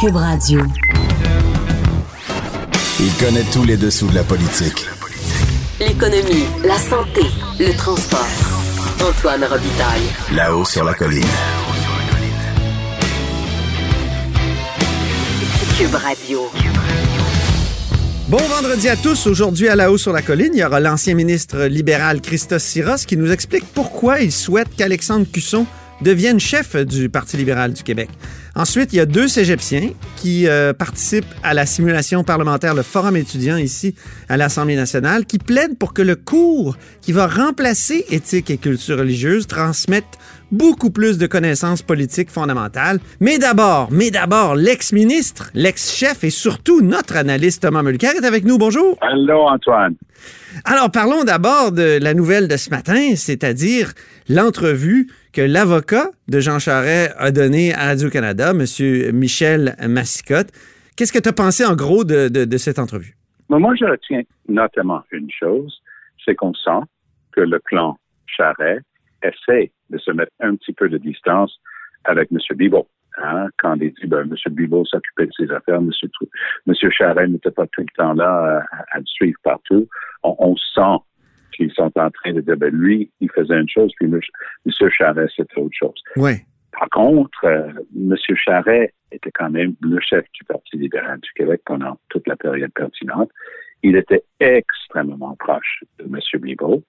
Cube 0.00 0.14
Radio. 0.14 0.60
Il 3.00 3.12
connaît 3.14 3.42
tous 3.52 3.64
les 3.64 3.76
dessous 3.76 4.06
de 4.06 4.14
la 4.14 4.22
politique. 4.22 4.86
L'économie, 5.80 6.44
la 6.64 6.78
santé, 6.78 7.22
le 7.58 7.76
transport. 7.76 8.28
Antoine 9.00 9.42
Robitaille. 9.42 10.36
Là-haut 10.36 10.64
sur 10.64 10.84
la 10.84 10.94
colline. 10.94 11.24
Cube 15.76 15.94
Radio. 15.94 16.42
Bon 18.28 18.36
vendredi 18.36 18.88
à 18.88 18.94
tous. 18.94 19.26
Aujourd'hui, 19.26 19.66
à 19.68 19.74
la 19.74 19.90
haut 19.90 19.98
sur 19.98 20.12
la 20.12 20.22
colline, 20.22 20.52
il 20.54 20.60
y 20.60 20.64
aura 20.64 20.78
l'ancien 20.78 21.14
ministre 21.14 21.64
libéral 21.64 22.20
Christos 22.20 22.62
Siros 22.62 23.04
qui 23.04 23.16
nous 23.16 23.32
explique 23.32 23.64
pourquoi 23.74 24.20
il 24.20 24.30
souhaite 24.30 24.68
qu'Alexandre 24.76 25.26
Cusson 25.32 25.66
devienne 26.02 26.38
chef 26.40 26.76
du 26.76 27.08
Parti 27.08 27.36
libéral 27.36 27.72
du 27.72 27.82
Québec. 27.82 28.08
Ensuite, 28.54 28.92
il 28.92 28.96
y 28.96 29.00
a 29.00 29.06
deux 29.06 29.28
cégepiens 29.28 29.90
qui 30.16 30.48
euh, 30.48 30.72
participent 30.72 31.32
à 31.42 31.54
la 31.54 31.64
simulation 31.64 32.24
parlementaire, 32.24 32.74
le 32.74 32.82
Forum 32.82 33.16
étudiant 33.16 33.56
ici 33.56 33.94
à 34.28 34.36
l'Assemblée 34.36 34.76
nationale, 34.76 35.26
qui 35.26 35.38
plaident 35.38 35.78
pour 35.78 35.92
que 35.92 36.02
le 36.02 36.16
cours 36.16 36.76
qui 37.00 37.12
va 37.12 37.26
remplacer 37.26 38.04
éthique 38.10 38.50
et 38.50 38.58
culture 38.58 38.98
religieuse 38.98 39.46
transmette 39.46 40.18
beaucoup 40.50 40.90
plus 40.90 41.18
de 41.18 41.26
connaissances 41.26 41.82
politiques 41.82 42.30
fondamentales. 42.30 43.00
Mais 43.20 43.38
d'abord, 43.38 43.88
mais 43.90 44.10
d'abord, 44.10 44.54
l'ex-ministre, 44.54 45.50
l'ex-chef 45.54 46.24
et 46.24 46.30
surtout 46.30 46.80
notre 46.80 47.16
analyste 47.16 47.62
Thomas 47.62 47.82
Mulcair 47.82 48.12
est 48.16 48.24
avec 48.24 48.44
nous. 48.44 48.58
Bonjour. 48.58 48.96
Allô, 49.00 49.48
Antoine. 49.48 49.94
Alors, 50.64 50.90
parlons 50.90 51.24
d'abord 51.24 51.72
de 51.72 51.98
la 52.02 52.14
nouvelle 52.14 52.48
de 52.48 52.56
ce 52.56 52.70
matin, 52.70 53.14
c'est-à-dire 53.14 53.92
l'entrevue 54.28 55.08
que 55.32 55.42
l'avocat 55.42 56.10
de 56.26 56.40
Jean 56.40 56.58
Charest 56.58 57.14
a 57.18 57.30
donnée 57.30 57.74
à 57.74 57.86
Radio-Canada, 57.86 58.50
M. 58.50 58.64
Michel 59.12 59.76
Massicotte. 59.86 60.48
Qu'est-ce 60.96 61.12
que 61.12 61.18
tu 61.18 61.28
as 61.28 61.32
pensé 61.32 61.64
en 61.64 61.76
gros 61.76 62.02
de, 62.04 62.28
de, 62.28 62.44
de 62.44 62.56
cette 62.56 62.78
entrevue? 62.78 63.16
Moi, 63.48 63.74
je 63.78 63.84
retiens 63.84 64.22
notamment 64.48 65.02
une 65.12 65.30
chose, 65.30 65.80
c'est 66.24 66.34
qu'on 66.34 66.54
sent 66.54 66.80
que 67.32 67.40
le 67.40 67.60
clan 67.60 67.96
Charest 68.26 68.82
essaie 69.22 69.72
de 69.90 69.98
se 69.98 70.10
mettre 70.10 70.32
un 70.40 70.56
petit 70.56 70.72
peu 70.72 70.88
de 70.88 70.98
distance 70.98 71.58
avec 72.04 72.30
M. 72.32 72.38
Bibot. 72.56 72.88
Hein, 73.20 73.48
quand 73.58 73.74
il 73.76 73.92
dit 73.94 74.06
ben, 74.06 74.20
M. 74.30 74.54
Bibot 74.54 74.84
s'occupait 74.84 75.26
de 75.26 75.32
ses 75.36 75.50
affaires, 75.50 75.76
M. 75.78 75.90
Monsieur 76.66 76.90
Charest 76.90 77.32
n'était 77.32 77.50
pas 77.50 77.66
tout 77.68 77.80
le 77.80 77.96
temps 77.96 78.12
là 78.14 78.64
à, 78.70 78.96
à 78.96 78.98
le 78.98 79.06
suivre 79.06 79.38
partout. 79.42 79.88
On, 80.22 80.36
on 80.38 80.56
sent 80.56 81.02
qu'ils 81.52 81.72
sont 81.72 81.90
en 81.96 82.10
train 82.10 82.32
de 82.32 82.40
dire 82.40 82.56
ben, 82.56 82.72
lui, 82.72 83.10
il 83.20 83.30
faisait 83.30 83.58
une 83.58 83.68
chose, 83.68 83.90
puis 83.98 84.06
M. 84.06 84.20
Charest, 84.90 85.34
c'était 85.36 85.60
autre 85.60 85.74
chose. 85.76 86.00
Oui. 86.16 86.32
Par 86.72 86.88
contre, 86.90 87.44
euh, 87.44 87.72
M. 87.96 88.14
Charest 88.36 88.92
était 89.10 89.32
quand 89.32 89.50
même 89.50 89.74
le 89.80 89.98
chef 90.00 90.24
du 90.32 90.44
Parti 90.44 90.76
libéral 90.76 91.18
du 91.20 91.32
Québec 91.32 91.62
pendant 91.64 91.98
toute 92.10 92.26
la 92.28 92.36
période 92.36 92.72
pertinente. 92.72 93.30
Il 93.82 93.96
était 93.96 94.22
extrêmement 94.38 95.34
proche 95.36 95.82
de 95.98 96.04
M. 96.04 96.20
Bibot. 96.40 96.82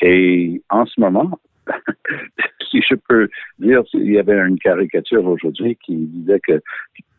Et 0.00 0.62
en 0.70 0.86
ce 0.86 1.00
moment, 1.00 1.38
si 2.70 2.80
je 2.88 2.94
peux 3.08 3.28
dire, 3.58 3.82
il 3.94 4.12
y 4.12 4.18
avait 4.18 4.38
une 4.38 4.58
caricature 4.58 5.24
aujourd'hui 5.26 5.76
qui 5.84 5.96
disait 5.96 6.40
que 6.46 6.60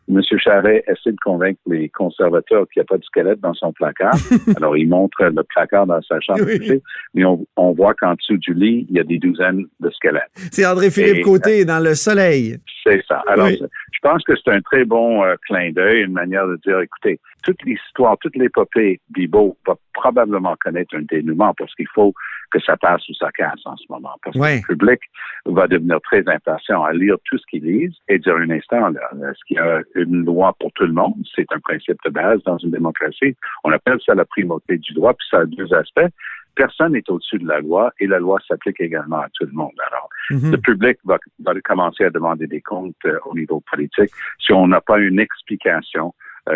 M. 0.08 0.20
Charret 0.36 0.82
essaie 0.88 1.12
de 1.12 1.16
convaincre 1.24 1.60
les 1.66 1.88
conservateurs 1.88 2.66
qu'il 2.68 2.80
n'y 2.80 2.82
a 2.82 2.86
pas 2.86 2.98
de 2.98 3.04
squelette 3.04 3.40
dans 3.40 3.54
son 3.54 3.72
placard. 3.72 4.14
Alors, 4.56 4.76
il 4.76 4.88
montre 4.88 5.24
le 5.24 5.42
placard 5.44 5.86
dans 5.86 6.02
sa 6.02 6.20
chambre, 6.20 6.40
Oui. 6.44 6.82
mais 7.14 7.24
on, 7.24 7.46
on 7.56 7.72
voit 7.72 7.94
qu'en 7.94 8.14
dessous 8.14 8.36
du 8.36 8.52
lit, 8.52 8.84
il 8.90 8.96
y 8.96 9.00
a 9.00 9.04
des 9.04 9.18
douzaines 9.18 9.64
de 9.80 9.90
squelettes. 9.90 10.28
C'est 10.50 10.66
André-Philippe 10.66 11.22
Côté 11.24 11.64
dans 11.64 11.78
Le 11.82 11.94
Soleil. 11.94 12.56
C'est 12.82 13.02
ça. 13.06 13.22
Alors, 13.28 13.46
Oui. 13.46 13.58
je 13.92 13.98
pense 14.02 14.22
que 14.24 14.32
c'est 14.36 14.50
un 14.50 14.60
très 14.60 14.84
bon 14.84 15.22
euh, 15.24 15.36
clin 15.46 15.70
d'œil, 15.70 16.02
une 16.02 16.12
manière 16.12 16.48
de 16.48 16.56
dire, 16.66 16.80
écoutez, 16.80 17.20
toute 17.42 17.62
l'histoire, 17.64 18.16
toute 18.18 18.36
l'épopée 18.36 19.00
Bibo 19.10 19.56
va 19.66 19.74
probablement 19.94 20.56
connaître 20.62 20.96
un 20.96 21.02
dénouement 21.02 21.54
parce 21.54 21.74
qu'il 21.74 21.88
faut 21.88 22.12
que 22.50 22.60
ça 22.60 22.76
passe 22.76 23.06
ou 23.08 23.14
ça 23.14 23.30
casse 23.32 23.60
en 23.64 23.76
ce 23.76 23.84
moment. 23.88 24.14
Parce 24.22 24.36
que 24.36 24.40
le 24.72 24.74
public 24.74 25.00
va 25.46 25.66
devenir 25.66 26.00
très 26.02 26.26
impatient 26.28 26.82
à 26.82 26.92
lire 26.92 27.16
tout 27.24 27.38
ce 27.38 27.44
qu'il 27.46 27.64
lise 27.64 27.94
et 28.08 28.18
dire 28.18 28.36
un 28.36 28.50
instant, 28.50 28.90
est-ce 28.90 29.44
qu'il 29.46 29.56
y 29.56 29.60
a 29.60 29.80
une 29.94 30.24
loi 30.24 30.54
pour 30.60 30.72
tout 30.72 30.84
le 30.84 30.92
monde? 30.92 31.14
C'est 31.34 31.50
un 31.52 31.60
principe 31.60 31.98
de 32.04 32.10
base 32.10 32.42
dans 32.44 32.58
une 32.58 32.70
démocratie. 32.70 33.36
On 33.64 33.72
appelle 33.72 33.98
ça 34.04 34.14
la 34.14 34.24
primauté 34.24 34.78
du 34.78 34.92
droit, 34.94 35.14
puis 35.14 35.26
ça 35.30 35.40
a 35.40 35.46
deux 35.46 35.72
aspects. 35.74 36.08
Personne 36.54 36.92
n'est 36.92 37.08
au-dessus 37.08 37.38
de 37.38 37.48
la 37.48 37.60
loi 37.60 37.92
et 37.98 38.06
la 38.06 38.18
loi 38.18 38.38
s'applique 38.46 38.80
également 38.80 39.20
à 39.20 39.28
tout 39.32 39.46
le 39.46 39.52
monde. 39.52 39.72
Alors, 39.86 40.08
Mhm. 40.30 40.52
le 40.52 40.58
public 40.58 40.98
va, 41.04 41.18
va 41.40 41.52
commencer 41.62 42.04
à 42.04 42.10
demander 42.10 42.46
des 42.46 42.60
comptes 42.60 42.94
euh, 43.06 43.18
au 43.26 43.34
niveau 43.34 43.62
politique 43.70 44.10
si 44.38 44.52
on 44.52 44.68
n'a 44.68 44.80
pas 44.80 44.98
une 44.98 45.18
explication 45.18 46.14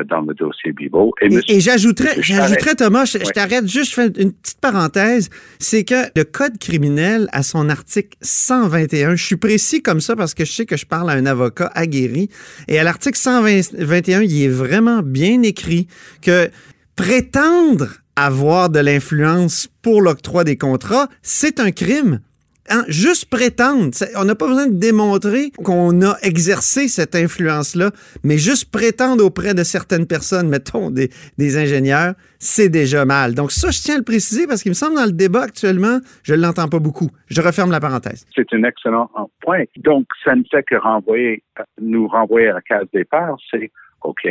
dans 0.08 0.20
le 0.22 0.34
dossier 0.34 0.72
Bibo. 0.72 1.14
Et, 1.20 1.28
Et, 1.48 1.60
j'ajouterais, 1.60 2.20
j'ajouterais, 2.20 2.74
Thomas, 2.74 3.04
je, 3.04 3.19
je 3.19 3.30
t'arrête 3.30 3.69
juste, 3.69 3.91
je 3.91 3.94
fais 3.94 4.06
une 4.20 4.32
petite 4.32 4.60
parenthèse, 4.60 5.30
c'est 5.58 5.84
que 5.84 5.94
le 6.16 6.24
Code 6.24 6.58
criminel, 6.58 7.28
à 7.32 7.42
son 7.42 7.69
article 7.69 8.16
121, 8.20 9.14
je 9.14 9.25
suis 9.25 9.36
précis 9.36 9.82
comme 9.82 10.00
ça 10.00 10.16
parce 10.16 10.34
que 10.34 10.44
je 10.44 10.52
sais 10.52 10.66
que 10.66 10.76
je 10.76 10.86
parle 10.86 11.10
à 11.10 11.14
un 11.14 11.26
avocat 11.26 11.70
aguerri, 11.75 12.28
et 12.69 12.78
à 12.78 12.84
l'article 12.84 13.19
121, 13.19 14.22
il 14.22 14.42
est 14.42 14.48
vraiment 14.48 15.02
bien 15.02 15.42
écrit 15.42 15.86
que 16.20 16.50
prétendre 16.96 17.88
avoir 18.16 18.70
de 18.70 18.80
l'influence 18.80 19.69
pour 19.82 20.00
l'octroi 20.00 20.42
des 20.42 20.56
contrats, 20.56 21.08
c'est 21.22 21.60
un 21.60 21.70
crime. 21.70 22.20
Hein, 22.69 22.82
juste 22.88 23.31
prétendre. 23.31 23.91
On 24.16 24.25
n'a 24.25 24.34
pas 24.34 24.47
besoin 24.47 24.66
de 24.66 24.78
démontrer 24.78 25.50
qu'on 25.62 26.03
a 26.03 26.16
exercé 26.22 26.88
cette 26.88 27.15
influence-là, 27.15 27.91
mais 28.25 28.38
juste 28.38 28.72
prétendre 28.72 29.25
auprès 29.25 29.54
de 29.54 29.62
certaines 29.62 30.06
personnes, 30.06 30.49
mettons 30.49 30.91
des, 30.91 31.10
des 31.38 31.59
ingénieurs, 31.59 32.15
c'est 32.38 32.69
déjà 32.69 33.05
mal. 33.05 33.34
Donc 33.34 33.53
ça, 33.53 33.71
je 33.71 33.81
tiens 33.81 33.94
à 33.94 33.99
le 33.99 34.05
préciser 34.05 34.47
parce 34.47 34.62
qu'il 34.62 34.71
me 34.71 34.75
semble 34.75 34.97
dans 34.97 35.05
le 35.05 35.12
débat 35.12 35.43
actuellement, 35.43 36.00
je 36.22 36.34
ne 36.34 36.41
l'entends 36.41 36.69
pas 36.69 36.78
beaucoup. 36.78 37.09
Je 37.28 37.41
referme 37.41 37.71
la 37.71 37.81
parenthèse. 37.81 38.26
c'est 38.34 38.53
un 38.53 38.65
excellent 38.65 39.10
point. 39.41 39.65
Donc, 39.78 40.06
ça 40.25 40.34
ne 40.34 40.43
fait 40.50 40.62
que 40.65 40.76
renvoyer, 40.76 41.43
nous 41.81 42.09
renvoyer 42.09 42.49
à 42.49 42.55
la 42.55 42.60
case 42.62 42.87
départ. 42.93 43.37
C'est 43.50 43.71
OK, 44.03 44.28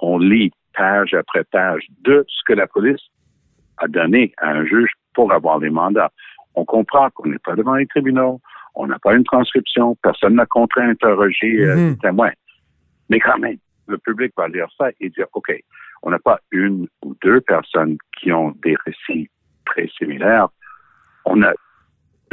on 0.00 0.18
lit 0.18 0.52
page 0.74 1.14
après 1.14 1.44
page 1.44 1.86
de 2.02 2.24
ce 2.28 2.42
que 2.46 2.52
la 2.52 2.66
police 2.66 3.00
a 3.78 3.88
donné 3.88 4.32
à 4.38 4.50
un 4.50 4.64
juge 4.64 4.90
pour 5.14 5.32
avoir 5.32 5.58
les 5.58 5.70
mandats. 5.70 6.12
On 6.54 6.64
comprend 6.64 7.10
qu'on 7.10 7.28
n'est 7.28 7.38
pas 7.38 7.54
devant 7.54 7.74
les 7.74 7.86
tribunaux, 7.86 8.40
on 8.74 8.86
n'a 8.86 8.98
pas 8.98 9.14
une 9.14 9.24
transcription, 9.24 9.96
personne 10.02 10.34
n'a 10.34 10.46
contre-interrogé 10.46 11.60
euh, 11.64 11.76
Mhm. 11.76 11.90
les 11.90 11.96
témoins. 11.98 12.32
Mais 13.10 13.20
quand 13.20 13.38
même, 13.38 13.56
le 13.86 13.98
public 13.98 14.32
va 14.36 14.48
lire 14.48 14.68
ça 14.76 14.88
et 15.00 15.08
dire, 15.10 15.26
OK, 15.32 15.52
on 16.02 16.10
n'a 16.10 16.18
pas 16.18 16.38
une 16.52 16.86
ou 17.04 17.14
deux 17.22 17.40
personnes 17.40 17.96
qui 18.20 18.32
ont 18.32 18.54
des 18.62 18.76
récits 18.84 19.28
très 19.64 19.88
similaires. 19.98 20.48
On 21.24 21.42
a 21.42 21.52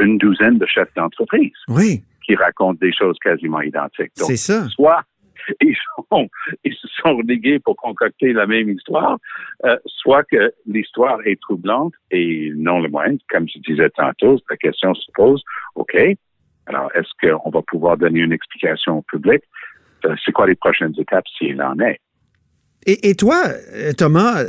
une 0.00 0.18
douzaine 0.18 0.58
de 0.58 0.66
chefs 0.66 0.92
d'entreprise 0.94 1.52
Oui, 1.68 2.02
qui 2.24 2.34
racontent 2.36 2.78
des 2.80 2.92
choses 2.92 3.16
quasiment 3.22 3.60
identiques. 3.62 4.12
Donc, 4.18 4.26
c'est 4.28 4.36
ça. 4.36 4.68
soit 4.68 5.02
ils, 5.60 5.76
sont, 6.10 6.28
ils 6.64 6.74
sont 7.06 7.20
ligués 7.20 7.58
pour 7.58 7.76
concocter 7.76 8.32
la 8.32 8.46
même 8.46 8.68
histoire, 8.70 9.18
euh, 9.64 9.76
soit 9.86 10.24
que 10.24 10.52
l'histoire 10.66 11.18
est 11.24 11.40
troublante 11.40 11.92
et 12.10 12.52
non 12.54 12.80
le 12.80 12.88
moindre. 12.88 13.18
Comme 13.30 13.46
je 13.48 13.58
disais 13.60 13.90
tantôt, 13.90 14.38
la 14.50 14.56
question 14.56 14.94
se 14.94 15.06
pose, 15.14 15.42
OK, 15.74 15.96
alors 16.66 16.90
est-ce 16.94 17.10
qu'on 17.20 17.50
va 17.50 17.62
pouvoir 17.62 17.96
donner 17.96 18.20
une 18.20 18.32
explication 18.32 18.98
au 18.98 19.02
public? 19.02 19.42
Euh, 20.04 20.14
c'est 20.24 20.32
quoi 20.32 20.46
les 20.46 20.54
prochaines 20.54 20.94
étapes 20.98 21.26
s'il 21.38 21.60
en 21.62 21.78
est? 21.80 22.00
Et, 22.88 23.16
toi, 23.16 23.42
euh, 23.74 23.92
Thomas, 23.94 24.44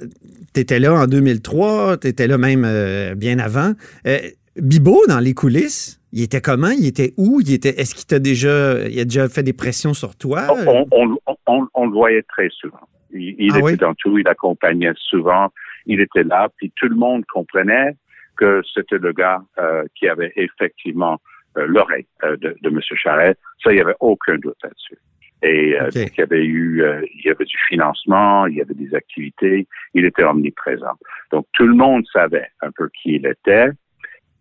tu 0.54 0.60
étais 0.60 0.80
là 0.80 0.94
en 0.94 1.08
2003, 1.08 1.98
tu 1.98 2.08
étais 2.08 2.28
là 2.28 2.38
même 2.38 2.68
bien 3.16 3.40
avant. 3.40 3.72
Euh, 4.06 4.20
Bibo, 4.56 5.08
dans 5.08 5.20
les 5.20 5.34
coulisses, 5.34 6.00
il 6.18 6.24
était 6.24 6.42
comment? 6.42 6.70
Il 6.70 6.88
était 6.88 7.14
où? 7.18 7.40
Il 7.42 7.54
était, 7.54 7.80
est-ce 7.80 7.94
qu'il 7.96 8.08
t'a 8.08 8.18
déjà, 8.20 8.88
il 8.90 9.00
a 9.00 9.04
déjà 9.04 9.30
fait 9.30 9.44
des 9.44 9.54
pressions 9.54 9.94
sur 9.94 10.16
toi? 10.16 10.48
On, 10.50 10.86
on- 10.92 11.18
on- 11.46 11.68
on 11.74 11.86
le 11.86 11.92
voyait 11.92 12.24
très 12.24 12.50
souvent. 12.50 12.86
Il, 13.14 13.36
il 13.38 13.52
Ah 13.54 13.58
était 13.60 13.64
oui? 13.66 13.78
dans 13.78 13.94
tout, 13.94 14.18
il 14.18 14.28
accompagnait 14.28 14.94
souvent, 14.96 15.52
il 15.86 16.02
était 16.02 16.24
là, 16.24 16.50
puis 16.58 16.72
tout 16.76 16.88
le 16.90 16.96
monde 16.96 17.24
comprenait 17.32 17.92
que 18.36 18.62
c'était 18.74 18.98
le 18.98 19.14
gars 19.14 19.42
euh, 19.60 19.84
qui 19.96 20.08
avait 20.08 20.32
effectivement 20.36 21.20
euh, 21.58 21.66
l'oreille 21.68 22.08
euh, 22.24 22.36
de, 22.38 22.56
de 22.62 22.70
M. 22.70 22.80
Charest. 22.96 23.40
Ça, 23.64 23.72
il 23.72 23.76
n'y 23.76 23.82
avait 23.82 23.96
aucun 24.00 24.38
doute 24.38 24.58
là-dessus. 24.64 24.98
Et 25.44 25.76
Ok. 25.80 25.94
donc, 25.94 26.12
il 26.18 26.20
y 26.20 26.24
avait 26.24 26.46
eu, 26.46 26.84
il 27.16 27.26
y 27.26 27.30
avait 27.30 27.46
du 27.46 27.58
financement, 27.70 28.48
il 28.48 28.56
y 28.56 28.62
avait 28.62 28.74
des 28.74 28.94
activités, 28.96 29.68
il 29.94 30.04
était 30.06 30.24
omniprésent. 30.24 30.98
Donc, 31.32 31.46
tout 31.54 31.68
le 31.68 31.76
monde 31.76 32.04
savait 32.12 32.48
un 32.62 32.72
peu 32.72 32.90
qui 32.90 33.18
il 33.18 33.26
était. 33.28 33.68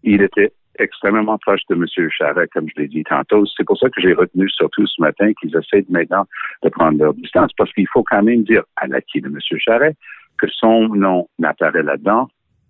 Il 0.02 0.22
était 0.22 0.52
extrêmement 0.78 1.38
proche 1.38 1.60
de 1.68 1.74
M. 1.74 1.84
Charest, 2.10 2.52
comme 2.52 2.68
je 2.68 2.80
l'ai 2.82 2.88
dit 2.88 3.04
tantôt. 3.04 3.44
C'est 3.56 3.64
pour 3.64 3.78
ça 3.78 3.88
que 3.90 4.00
j'ai 4.00 4.12
retenu 4.14 4.48
surtout 4.50 4.86
ce 4.86 5.00
matin 5.00 5.32
qu'ils 5.40 5.54
essaient 5.56 5.84
maintenant 5.88 6.26
de 6.62 6.68
prendre 6.68 6.98
leur 6.98 7.14
distance, 7.14 7.50
parce 7.56 7.72
qu'il 7.72 7.88
faut 7.88 8.02
quand 8.02 8.22
même 8.22 8.42
dire 8.44 8.62
à 8.76 8.86
l'acquis 8.86 9.20
de 9.20 9.28
M. 9.28 9.38
Charest 9.58 9.96
que 10.38 10.46
son 10.48 10.88
nom 10.94 11.28
n'apparaît 11.38 11.82
là-dedans 11.82 12.28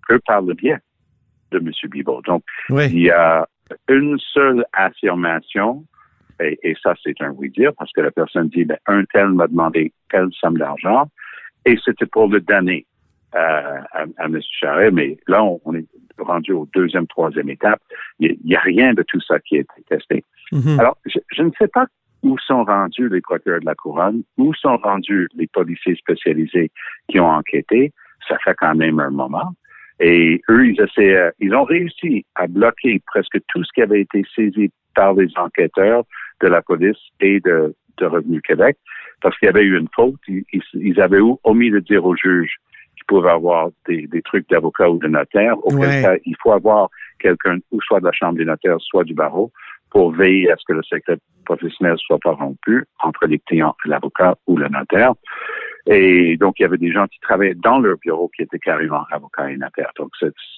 que 0.09 0.19
par 0.27 0.43
le 0.43 0.55
biais 0.55 0.79
de 1.51 1.59
M. 1.59 1.71
Bibot. 1.91 2.23
Donc, 2.23 2.43
Oui. 2.71 2.87
il 2.93 3.01
y 3.03 3.11
a 3.11 3.47
une 3.89 4.19
seule 4.33 4.65
affirmation 4.73 5.85
Et, 6.41 6.59
et 6.63 6.77
ça, 6.83 6.95
c'est 7.03 7.21
un 7.23 7.31
oui-dire 7.31 7.73
parce 7.79 7.91
que 7.93 8.03
la 8.03 8.11
personne 8.11 8.49
dit, 8.49 8.65
ben, 8.65 8.79
un 8.87 9.05
tel 9.13 9.29
m'a 9.31 9.47
demandé 9.47 9.93
telle 10.11 10.29
somme 10.41 10.59
d'argent 10.59 11.09
et 11.65 11.77
c'était 11.85 12.07
pour 12.07 12.29
le 12.29 12.41
donner 12.41 12.87
euh, 13.35 13.81
à, 13.93 14.05
à 14.19 14.25
M. 14.27 14.39
Charret, 14.61 14.91
mais 14.91 15.17
là, 15.27 15.43
on, 15.43 15.61
on 15.65 15.75
est 15.75 15.87
rendu 16.19 16.53
au 16.53 16.69
deuxième, 16.75 17.07
troisième 17.07 17.49
étape. 17.51 17.81
Il 18.21 18.37
n'y 18.45 18.55
a 18.57 18.61
rien 18.61 18.95
de 18.95 19.03
tout 19.03 19.21
ça 19.21 19.39
qui 19.41 19.57
a 19.57 19.61
été 19.61 19.83
testé. 19.89 20.25
Mhm. 20.53 20.79
Alors, 20.81 20.97
je, 21.07 21.19
je 21.33 21.43
ne 21.43 21.51
sais 21.59 21.69
pas 21.69 21.87
où 22.23 22.37
sont 22.39 22.65
rendus 22.65 23.09
les 23.09 23.21
procureurs 23.21 23.61
de 23.61 23.67
la 23.67 23.75
couronne, 23.75 24.23
où 24.39 24.53
sont 24.55 24.77
rendus 24.79 25.29
les 25.37 25.47
policiers 25.47 25.95
spécialisés 25.97 26.71
qui 27.09 27.21
ont 27.21 27.31
enquêté. 27.31 27.93
Ça 28.29 28.37
fait 28.45 28.55
quand 28.55 28.75
même 28.75 28.99
un 29.01 29.11
moment. 29.11 29.53
Et 30.01 30.43
eux, 30.51 30.67
ils 30.69 30.81
essaient, 30.81 31.15
euh, 31.17 31.31
ils 31.41 31.55
ont 31.55 31.65
réussi 31.65 32.25
à 32.35 32.47
bloquer 32.47 33.01
presque 33.07 33.39
tout 33.49 33.63
ce 33.65 33.71
qui 33.75 33.83
avait 33.83 34.01
été 34.03 34.25
saisi 34.35 34.71
par 34.95 35.15
les 35.15 35.29
enquêteurs 35.37 36.05
de 36.43 36.49
la 36.49 36.61
police 36.63 36.99
et 37.21 37.41
de, 37.41 37.75
de 37.99 38.05
Revenu 38.07 38.43
Québec, 38.43 38.77
parce 39.23 39.39
qu'il 39.39 39.47
y 39.47 39.49
avait 39.49 39.63
eu 39.63 39.79
une 39.79 39.89
faute. 39.95 40.17
Ils, 40.29 40.45
ils- 40.53 40.63
ils 40.75 41.01
avaient 41.01 41.21
omis 41.45 41.71
de 41.71 41.79
dire 41.81 42.05
au 42.05 42.15
juge 42.17 42.57
pouvaient 43.07 43.31
avoir 43.31 43.69
des, 43.87 44.07
des 44.07 44.23
trucs 44.23 44.49
d'avocat 44.49 44.91
ou 44.91 44.99
de 44.99 45.09
notaire. 45.09 45.57
Auquel 45.65 45.79
Ouais. 45.79 46.03
cas, 46.03 46.15
il 46.25 46.35
faut 46.43 46.53
avoir 46.53 46.89
quelqu'un, 47.19 47.59
ou 47.71 47.81
soit 47.83 48.01
de 48.01 48.07
la 48.07 48.13
Chambre 48.13 48.39
des 48.39 48.45
notaires, 48.45 48.77
soit 48.81 49.05
du 49.05 49.15
barreau, 49.15 49.53
pour 49.91 50.11
veiller 50.13 50.51
à 50.51 50.57
ce 50.57 50.65
que 50.67 50.73
le 50.73 50.83
secret 50.83 51.17
professionnel 51.45 51.97
soit 51.99 52.19
pas 52.19 52.33
rompu 52.33 52.85
entre 53.03 53.27
les 53.27 53.39
clients 53.39 53.75
et 53.85 53.89
l'avocat 53.89 54.35
ou 54.47 54.57
le 54.57 54.69
notaire. 54.69 55.13
Et 55.87 56.37
donc, 56.37 56.59
il 56.59 56.63
y 56.63 56.65
avait 56.65 56.79
des 56.79 56.91
gens 56.91 57.07
qui 57.07 57.21
travaillaient 57.21 57.55
dans 57.55 57.79
leur 57.79 57.97
bureau 57.99 58.29
qui 58.35 58.43
étaient 58.43 58.59
carrément 58.59 59.05
avocats 59.13 59.51
et 59.51 59.57
notaires. 59.57 59.93
Donc, 59.97 60.11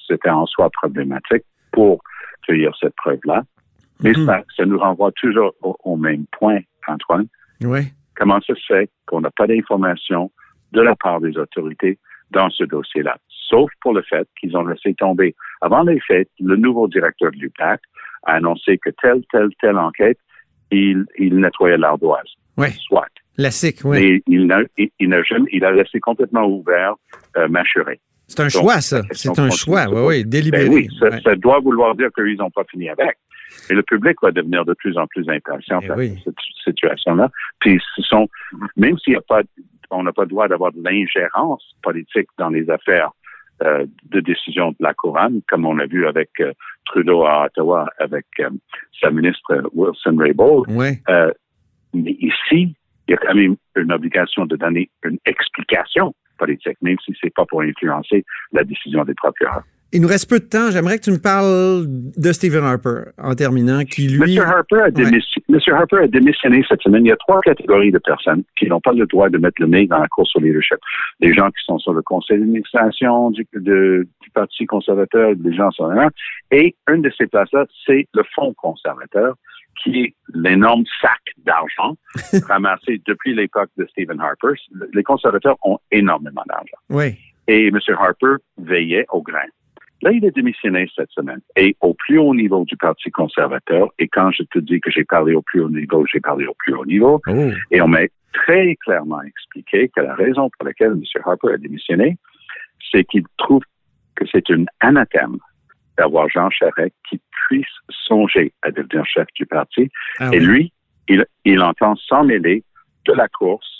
c'était 0.09 0.31
en 0.31 0.47
soi 0.47 0.71
problématique 0.71 1.45
pour 1.73 2.03
cueillir 2.47 2.75
cette 2.81 2.95
preuve-là. 2.97 3.43
Mais 4.03 4.13
Mhm. 4.13 4.27
ça, 4.27 4.43
ça 4.57 4.65
nous 4.65 4.79
renvoie 4.79 5.13
toujours 5.13 5.53
au, 5.63 5.77
au 5.85 5.97
même 5.97 6.25
point, 6.33 6.61
Antoine. 6.87 7.27
Oui. 7.63 7.81
Comment 8.17 8.41
ça 8.41 8.55
se 8.55 8.65
fait 8.67 8.91
qu'on 9.07 9.21
n'a 9.21 9.31
pas 9.31 9.47
d'informations 9.47 10.31
de 10.73 10.81
la 10.81 10.97
part 10.97 11.21
des 11.21 11.37
autorités 11.37 11.99
dans 12.31 12.51
ce 12.51 12.65
dossier-là? 12.65 13.17
Sauf 13.49 13.71
pour 13.81 13.95
le 13.95 14.03
fait 14.03 14.29
qu'ils 14.39 14.57
ont 14.57 14.67
laissé 14.67 14.95
tomber, 14.95 15.35
avant 15.63 15.83
les 15.83 16.01
faits, 16.01 16.29
le 16.41 16.57
nouveau 16.57 16.87
directeur 16.89 17.31
de 17.33 17.37
l'UPAC 17.39 17.81
a 18.25 18.35
annoncé 18.35 18.79
que 18.79 18.91
telle, 19.03 19.23
telle, 19.33 19.49
telle 19.61 19.79
enquête, 19.79 20.19
il, 20.71 21.05
il 21.19 21.37
nettoyait 21.41 21.79
l'ardoise. 21.79 22.27
Oui. 22.57 22.69
Soit. 22.87 23.07
Classique, 23.37 23.79
oui. 23.85 23.99
Mais 24.01 24.23
il 24.27 24.47
n'a, 24.47 24.61
il, 24.77 24.91
il 24.99 25.09
n'a 25.09 25.23
jamais, 25.23 25.49
il 25.53 25.65
a 25.65 25.71
laissé 25.73 26.01
complètement 26.01 26.45
ouvert 26.47 26.95
euh. 27.37 27.49
C'est 28.27 28.41
un 28.41 28.45
Donc, 28.45 28.51
choix, 28.51 28.81
ça. 28.81 28.99
la 28.99 29.05
C'est 29.13 29.39
un 29.39 29.49
choix, 29.51 29.87
oui, 29.89 30.01
oui, 30.07 30.25
délibéré. 30.25 30.69
Ben 30.69 30.75
oui, 30.75 30.89
ça, 30.99 31.07
Ouais. 31.09 31.21
ça 31.23 31.35
doit 31.37 31.61
vouloir 31.61 31.95
dire 31.95 32.09
qu'ils 32.15 32.37
n'ont 32.37 32.51
pas 32.51 32.65
fini 32.71 32.91
avec. 32.91 33.17
Mais 33.71 33.77
le 33.77 33.83
public 33.83 34.17
va 34.23 34.31
devenir 34.31 34.65
de 34.67 34.75
plus 34.75 34.99
en 34.99 35.07
plus 35.07 35.27
impatient 35.29 35.79
Eh 35.83 35.87
face 35.87 35.97
oui. 35.97 36.21
cette 36.25 36.35
situation-là. 36.65 37.31
Puis 37.61 37.81
ce 37.97 38.03
sont, 38.03 38.29
même 38.77 38.99
s'il 38.99 39.13
n'y 39.15 39.19
a 39.19 39.23
pas, 39.23 39.41
on 39.91 40.03
n'a 40.03 40.13
pas 40.13 40.23
le 40.23 40.29
droit 40.29 40.49
d'avoir 40.49 40.73
de 40.73 40.83
l'ingérence 40.83 41.75
politique 41.83 42.29
dans 42.39 42.51
les 42.51 42.69
affaires 42.71 43.11
euh, 43.65 43.87
de 44.11 44.21
décision 44.21 44.71
de 44.71 44.77
la 44.79 44.95
couronne, 44.95 45.41
comme 45.49 45.67
on 45.67 45.75
l'a 45.75 45.87
vu 45.87 46.07
avec 46.07 46.31
euh, 46.39 46.53
Trudeau 46.85 47.25
à 47.25 47.47
Ottawa, 47.47 47.89
avec 47.99 48.27
euh, 48.39 48.51
sa 49.01 49.11
ministre 49.11 49.65
Wilson 49.73 50.17
Raybould. 50.17 50.67
Oui. 50.69 50.99
Mais 51.95 52.17
ici, 52.21 52.77
il 53.09 53.11
y 53.11 53.15
a 53.15 53.17
quand 53.17 53.35
même 53.35 53.57
une 53.75 53.93
obligation 53.93 54.47
de 54.47 54.55
donner 54.55 54.91
une 55.03 55.19
explication 55.27 56.15
politique, 56.39 56.77
même 56.83 56.99
si 57.05 57.13
c'est 57.21 57.35
pas 57.35 57.47
pour 57.47 57.63
influencer 57.63 58.25
la 58.53 58.63
décision 58.63 59.05
des 59.05 59.15
procureurs. 59.15 59.65
Il 59.93 60.03
nous 60.03 60.09
reste 60.09 60.29
peu 60.29 60.39
de 60.39 60.45
temps. 60.45 60.71
J'aimerais 60.71 60.99
que 60.99 61.05
tu 61.05 61.11
me 61.11 61.19
parles 61.19 61.87
de 61.89 62.33
Stephen 62.33 62.63
Harper 62.63 63.11
en 63.17 63.35
terminant, 63.35 63.85
qui 63.85 64.07
lui. 64.09 64.37
M. 64.37 64.45
Harper, 64.47 64.81
a 64.83 64.91
démissionné, 64.91 65.45
M. 65.49 65.59
Harper 65.75 65.97
a 66.03 66.07
démissionné 66.07 66.63
cette 66.69 66.83
semaine. 66.83 67.07
Il 67.07 67.09
y 67.09 67.13
a 67.13 67.17
trois 67.17 67.41
catégories 67.41 67.91
de 67.91 67.99
personnes 67.99 68.43
qui 68.59 68.67
n'ont 68.67 68.81
pas 68.81 68.93
le 68.93 69.07
droit 69.07 69.31
de 69.31 69.39
mettre 69.39 69.63
le 69.63 69.67
nez 69.69 69.87
dans 69.87 69.99
la 69.99 70.09
course 70.09 70.31
au 70.37 70.41
leadership. 70.41 70.77
Les 71.21 71.33
gens 71.33 71.49
qui 71.49 71.65
sont 71.65 71.79
sur 71.79 71.95
le 71.95 72.03
conseil 72.03 72.39
d'administration 72.39 73.31
du, 73.31 73.47
de- 73.55 74.07
du 74.21 74.31
Parti 74.35 74.67
conservateur, 74.67 75.35
des 75.37 75.55
gens 75.55 75.71
sur 75.71 75.87
là. 75.89 76.11
Et 76.51 76.77
une 76.91 77.01
de 77.01 77.11
ces 77.17 77.27
places-là, 77.27 77.65
c'est 77.87 78.07
le 78.13 78.23
Fonds 78.35 78.53
conservateur, 78.55 79.37
qui 79.83 80.03
est 80.03 80.15
l'énorme 80.35 80.85
sac 81.01 81.21
d'argent 81.47 81.97
ramassé 82.47 83.01
depuis 83.07 83.35
l'époque 83.35 83.71
de 83.79 83.87
Stephen 83.91 84.21
Harper. 84.21 84.61
Les 84.93 85.03
conservateurs 85.03 85.57
ont 85.63 85.79
énormément 85.91 86.43
d'argent. 86.47 86.77
Oui. 86.91 87.17
Et 87.47 87.69
M. 87.69 87.79
Harper 87.99 88.35
veillait 88.59 89.07
au 89.11 89.23
grain. 89.23 89.47
Là, 90.03 90.13
il 90.13 90.25
est 90.25 90.31
démissionné 90.31 90.89
cette 90.95 91.11
semaine. 91.11 91.41
Et 91.57 91.77
au 91.81 91.93
plus 91.95 92.19
haut 92.19 92.35
niveau 92.35 92.65
du 92.65 92.77
Parti 92.77 93.11
conservateur, 93.11 93.89
et 93.99 94.07
quand 94.09 94.31
je 94.31 94.45
te 94.45 94.59
dis 94.61 94.81
que 94.81 94.91
j'ai 94.91 95.05
parlé 95.05 95.35
au 95.35 95.43
plus 95.43 95.61
haut 95.61 95.71
niveau, 95.71 96.07
j'ai 96.07 96.21
parlé 96.21 96.47
au 96.47 96.55
plus 96.59 96.75
haut 96.75 96.87
niveau, 96.87 97.21
Oh. 97.27 97.51
et 97.71 97.81
on 97.83 97.89
m'a 97.89 98.03
très 98.33 98.77
clairement 98.77 99.23
expliqué 99.23 99.89
que 99.89 100.01
la 100.01 100.15
raison 100.15 100.51
pour 100.57 100.67
laquelle 100.67 100.93
M. 100.93 101.03
Harper 101.25 101.55
a 101.55 101.57
démissionné, 101.57 102.17
c'est 102.93 103.05
qu'il 103.05 103.25
trouve 103.39 103.63
que 104.15 104.25
c'est 104.31 104.49
une 104.49 104.67
anathème 104.81 105.39
d'avoir 105.97 106.29
Jean 106.29 106.49
Charest 106.51 106.95
qui 107.09 107.21
puisse 107.49 107.67
songer 107.91 108.53
à 108.63 108.71
devenir 108.71 109.05
chef 109.05 109.27
du 109.35 109.47
parti. 109.47 109.91
Ah 110.21 110.31
Et 110.33 110.39
oui. 110.39 110.47
lui, 110.47 110.73
il, 111.09 111.27
il 111.45 111.61
entend 111.61 111.97
s'en 111.97 112.23
mêler 112.25 112.63
de 113.05 113.13
la 113.15 113.27
course 113.29 113.78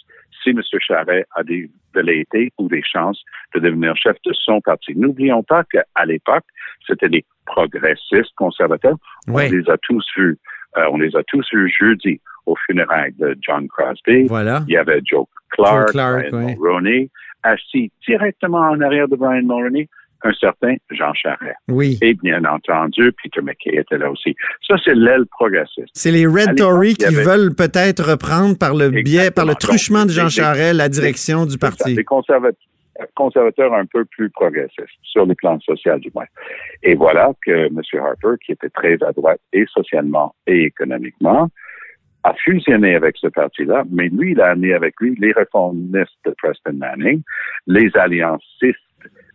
si 0.49 0.57
M. 0.57 0.81
Charest 0.81 1.27
a 1.35 1.43
des 1.43 1.71
velléités 1.95 2.53
ou 2.59 2.69
des 2.69 2.83
chances 2.83 3.23
de 3.55 3.61
devenir 3.61 3.97
chef 3.97 4.17
de 4.25 4.33
son 4.33 4.61
parti. 4.61 4.93
N'oublions 4.97 5.43
pas 5.43 5.65
qu'à 5.65 6.05
l'époque, 6.07 6.45
c'était 6.87 7.09
les 7.09 7.25
progressistes 7.47 8.35
conservateurs. 8.37 8.97
Oui. 9.27 9.45
On 9.49 9.53
les 9.53 9.71
a 9.71 9.77
tous 9.83 10.05
vus. 10.17 10.39
euh, 10.77 10.85
on 10.91 10.99
les 10.99 11.15
a 11.17 11.23
tous 11.25 11.47
vus 11.53 11.73
jeudi 11.79 12.21
au 12.47 12.55
funérailles 12.67 13.15
de 13.19 13.37
John 13.41 13.69
Crosby. 13.69 14.27
Voilà. 14.27 14.63
Il 14.69 14.73
y 14.73 14.77
avait 14.77 15.01
Joe 15.05 15.27
Clark, 15.51 15.89
Joe 15.89 15.93
Clark, 15.93 16.31
Brian 16.31 16.47
oui. 16.47 16.57
Mulroney, 16.57 17.11
assis 17.43 17.91
directement 18.07 18.61
en 18.61 18.81
arrière 18.81 19.09
de 19.09 19.17
Brian 19.17 19.43
Mulroney, 19.43 19.89
un 20.25 20.33
certain 20.33 20.75
Jean 20.91 21.13
Charest. 21.15 21.57
Oui. 21.69 21.99
Et 22.03 22.15
bien 22.15 22.45
entendu, 22.45 23.13
Peter 23.23 23.41
McKay 23.41 23.77
était 23.77 23.99
là 23.99 24.11
aussi. 24.11 24.35
Ça, 24.67 24.75
c'est 24.85 24.95
l'aile 24.95 25.27
progressiste. 25.31 25.91
C'est 25.95 26.11
les 26.11 26.27
Red 26.27 26.57
Tories 26.57 26.95
qui 26.97 27.05
avait- 27.07 27.23
veulent 27.23 27.55
peut-être 27.55 28.11
reprendre 28.11 28.59
par 28.59 28.75
le 28.75 28.91
biais, 28.91 29.31
par 29.31 29.47
le 29.47 29.55
truchement 29.55 30.05
de 30.05 30.11
Jean 30.11 30.25
les- 30.25 30.31
Charest 30.31 30.75
la 30.75 30.89
direction 30.89 31.47
du 31.47 31.57
parti. 31.59 31.95
Conservat- 32.05 32.53
conservateurs 33.15 33.73
un 33.75 33.87
peu 33.87 34.05
plus 34.07 34.29
progressistes, 34.31 34.99
sur 35.03 35.25
le 35.25 35.35
plan 35.37 35.61
social 35.61 36.01
du 36.01 36.11
moins. 36.15 36.27
Et 36.83 36.95
voilà 36.97 37.31
que 37.47 37.67
M. 37.69 37.81
Harper, 37.95 38.35
qui 38.45 38.53
était 38.53 38.71
très 38.71 38.95
à 39.05 39.13
droite 39.13 39.41
et 39.53 39.65
socialement 39.73 40.35
et 40.49 40.65
économiquement, 40.65 41.49
a 42.25 42.35
fusionné 42.35 42.97
avec 42.97 43.17
ce 43.17 43.29
parti-là, 43.29 43.85
mais 43.91 44.09
lui, 44.09 44.33
il 44.33 44.41
a 44.41 44.47
amené 44.49 44.75
avec 44.75 44.95
lui 45.01 45.17
les 45.21 45.31
réformistes 45.31 46.19
de 46.27 46.35
Preston 46.43 46.73
Manning, 46.75 47.23
les 47.69 47.89
alliancistes 47.97 48.77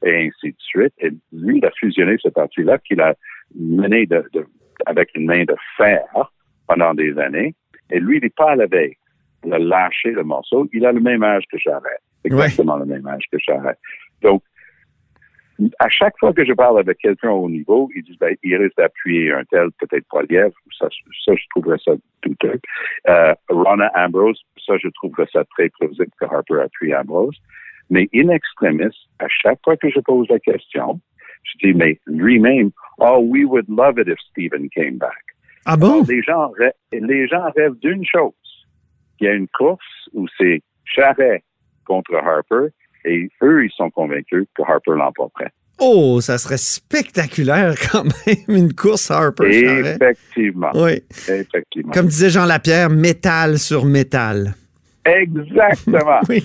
et 0.03 0.27
ainsi 0.27 0.51
de 0.51 0.60
suite. 0.60 0.93
Et 1.00 1.10
lui, 1.31 1.57
il 1.57 1.65
a 1.65 1.72
fusionné 1.72 2.15
ce 2.19 2.29
parti-là 2.29 2.77
qu'il 2.79 3.01
a 3.01 3.13
mené 3.55 4.07
avec 4.86 5.10
une 5.15 5.25
main 5.25 5.43
de 5.43 5.55
fer 5.77 6.03
pendant 6.67 6.93
des 6.93 7.17
années. 7.17 7.55
Et 7.89 8.00
lui, 8.00 8.17
il 8.17 8.24
n'est 8.24 8.29
pas 8.29 8.51
à 8.51 8.55
la 8.55 8.65
veille. 8.65 8.95
Il 9.45 9.53
a 9.53 9.60
lâché 9.60 10.12
le 10.12 10.24
morceau. 10.24 10.67
Il 10.74 10.86
a 10.86 10.91
le 10.91 11.01
même 11.01 11.24
âge 11.24 11.43
que 11.51 11.57
Charest. 11.57 12.01
Exactement 12.24 12.77
le 12.77 12.86
même 12.86 13.05
âge 13.07 13.25
que 13.31 13.38
Charest. 13.39 13.79
Donc, 14.22 14.41
à 15.79 15.89
chaque 15.89 16.17
fois 16.19 16.33
que 16.33 16.43
je 16.45 16.53
parle 16.53 16.79
avec 16.79 16.98
quelqu'un 16.98 17.29
au 17.29 17.50
niveau, 17.50 17.89
ils 17.95 18.03
disent, 18.03 18.17
il 18.41 18.55
risque 18.55 18.77
d'appuyer 18.77 19.31
un 19.31 19.43
tel, 19.45 19.69
peut-être 19.79 20.05
Lièvre. 20.29 20.55
Ça, 20.79 20.88
ça, 21.25 21.33
je 21.36 21.43
trouverais 21.51 21.77
ça 21.83 21.91
douteux. 22.24 22.60
Euh, 23.07 23.33
Ambrose, 23.95 24.41
ça, 24.65 24.77
je 24.77 24.88
trouverais 24.89 25.27
ça 25.31 25.43
très 25.55 25.69
plausible 25.69 26.12
que 26.19 26.25
Harper 26.25 26.62
appuie 26.62 26.95
Ambrose. 26.95 27.38
Mais 27.93 28.09
in 28.15 28.29
extremis, 28.29 28.95
à 29.19 29.27
chaque 29.29 29.59
fois 29.63 29.77
que 29.77 29.88
je 29.89 30.00
pose 30.00 30.25
la 30.29 30.39
question, 30.39 31.00
je 31.43 31.67
dis, 31.67 31.73
mais 31.75 32.00
lui-même, 32.07 32.71
oh, 32.97 33.19
we 33.23 33.45
would 33.45 33.65
love 33.69 34.00
it 34.00 34.07
if 34.07 34.17
Stephen 34.31 34.67
came 34.75 34.97
back. 34.97 35.23
Ah 35.65 35.77
bon? 35.77 35.93
Alors, 35.93 36.05
les 36.07 36.23
gens, 36.23 36.51
rê- 36.59 36.73
les 36.91 37.27
gens 37.27 37.45
rêvent 37.55 37.77
d'une 37.81 38.03
chose. 38.03 38.33
Il 39.19 39.25
y 39.25 39.29
a 39.29 39.33
une 39.33 39.47
course 39.47 39.85
où 40.13 40.25
c'est 40.38 40.62
Charret 40.85 41.43
contre 41.85 42.15
Harper 42.15 42.73
et 43.05 43.29
eux, 43.43 43.65
ils 43.65 43.71
sont 43.77 43.91
convaincus 43.91 44.45
que 44.55 44.63
Harper 44.63 44.93
l'emporterait. 44.97 45.51
Oh, 45.79 46.19
ça 46.21 46.38
serait 46.38 46.57
spectaculaire 46.57 47.75
quand 47.91 48.03
même, 48.05 48.35
une 48.47 48.73
course 48.73 49.12
Harper. 49.12 49.50
Effectivement. 49.50 50.71
Oui. 50.73 51.03
Effectivement. 51.29 51.91
Comme 51.91 52.07
disait 52.07 52.29
Jean 52.29 52.45
Lapierre, 52.45 52.89
métal 52.89 53.59
sur 53.59 53.85
métal. 53.85 54.55
Exactement. 55.05 56.22
Oui. 56.29 56.43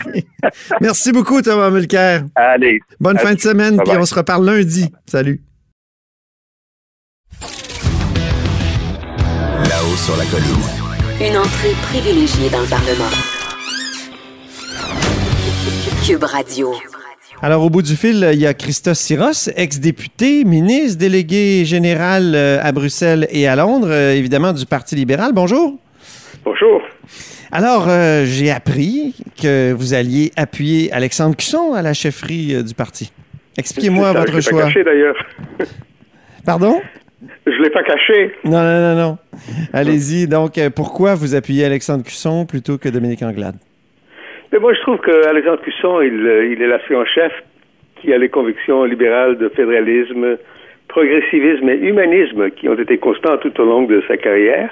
Merci 0.80 1.12
beaucoup, 1.12 1.40
Thomas 1.42 1.70
Mulcair. 1.70 2.24
Allez. 2.34 2.80
Bonne 3.00 3.18
fin 3.18 3.34
de 3.34 3.40
semaine, 3.40 3.80
puis 3.84 3.96
on 3.96 4.04
se 4.04 4.14
reparle 4.14 4.44
lundi. 4.44 4.90
Salut. 5.06 5.40
Là-haut 9.68 9.96
sur 9.96 10.16
la 10.16 10.24
colline. 10.26 10.78
Une 11.20 11.36
entrée 11.36 11.74
privilégiée 11.82 12.50
dans 12.50 12.60
le 12.60 12.68
Parlement. 12.68 13.10
Cube 16.06 16.24
Radio. 16.24 16.74
Alors, 17.40 17.62
au 17.62 17.70
bout 17.70 17.82
du 17.82 17.94
fil, 17.94 18.28
il 18.32 18.40
y 18.40 18.46
a 18.46 18.54
Christos 18.54 18.98
Syros, 18.98 19.48
ex-député, 19.54 20.44
ministre, 20.44 20.98
délégué 20.98 21.64
général 21.64 22.34
euh, 22.34 22.58
à 22.62 22.72
Bruxelles 22.72 23.28
et 23.30 23.46
à 23.46 23.54
Londres, 23.54 23.88
euh, 23.90 24.14
évidemment 24.14 24.52
du 24.52 24.66
Parti 24.66 24.96
libéral. 24.96 25.32
Bonjour. 25.32 25.78
Bonjour. 26.44 26.82
Alors, 27.50 27.88
euh, 27.88 28.24
j'ai 28.24 28.50
appris 28.50 29.14
que 29.40 29.72
vous 29.72 29.94
alliez 29.94 30.30
appuyer 30.36 30.92
Alexandre 30.92 31.34
Cusson 31.34 31.72
à 31.72 31.80
la 31.80 31.94
chefferie 31.94 32.54
euh, 32.54 32.62
du 32.62 32.74
parti. 32.74 33.10
Expliquez-moi 33.56 34.12
votre 34.12 34.32
je 34.32 34.36
l'ai 34.36 34.42
choix. 34.42 34.60
pas 34.60 34.66
caché 34.66 34.84
d'ailleurs. 34.84 35.16
Pardon? 36.44 36.80
Je 37.46 37.62
l'ai 37.62 37.70
pas 37.70 37.82
caché. 37.82 38.34
Non, 38.44 38.62
non, 38.62 38.80
non, 38.80 38.94
non. 38.94 39.18
Allez-y. 39.72 40.28
Donc, 40.28 40.58
euh, 40.58 40.68
pourquoi 40.68 41.14
vous 41.14 41.34
appuyez 41.34 41.64
Alexandre 41.64 42.04
Cusson 42.04 42.44
plutôt 42.44 42.76
que 42.76 42.90
Dominique 42.90 43.22
Anglade? 43.22 43.56
Mais 44.52 44.58
moi, 44.58 44.74
je 44.74 44.80
trouve 44.80 44.98
qu'Alexandre 44.98 45.62
Cusson, 45.62 46.02
il, 46.02 46.52
il 46.52 46.62
est 46.62 46.68
l'aspirant-chef 46.68 47.32
qui 48.00 48.12
a 48.12 48.18
les 48.18 48.28
convictions 48.28 48.84
libérales 48.84 49.38
de 49.38 49.48
fédéralisme, 49.48 50.36
progressivisme 50.88 51.68
et 51.68 51.76
humanisme 51.76 52.50
qui 52.50 52.68
ont 52.68 52.78
été 52.78 52.98
constants 52.98 53.38
tout 53.38 53.58
au 53.60 53.64
long 53.64 53.82
de 53.84 54.02
sa 54.06 54.16
carrière. 54.18 54.70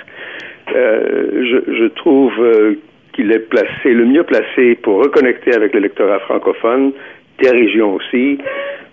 Euh, 0.74 1.44
je, 1.44 1.72
je 1.72 1.84
trouve 1.94 2.32
euh, 2.40 2.74
qu'il 3.12 3.32
est 3.32 3.48
placé, 3.48 3.92
le 3.92 4.04
mieux 4.04 4.24
placé 4.24 4.74
pour 4.76 5.02
reconnecter 5.02 5.54
avec 5.54 5.74
l'électorat 5.74 6.18
francophone, 6.20 6.92
des 7.40 7.50
régions 7.50 7.94
aussi. 7.94 8.38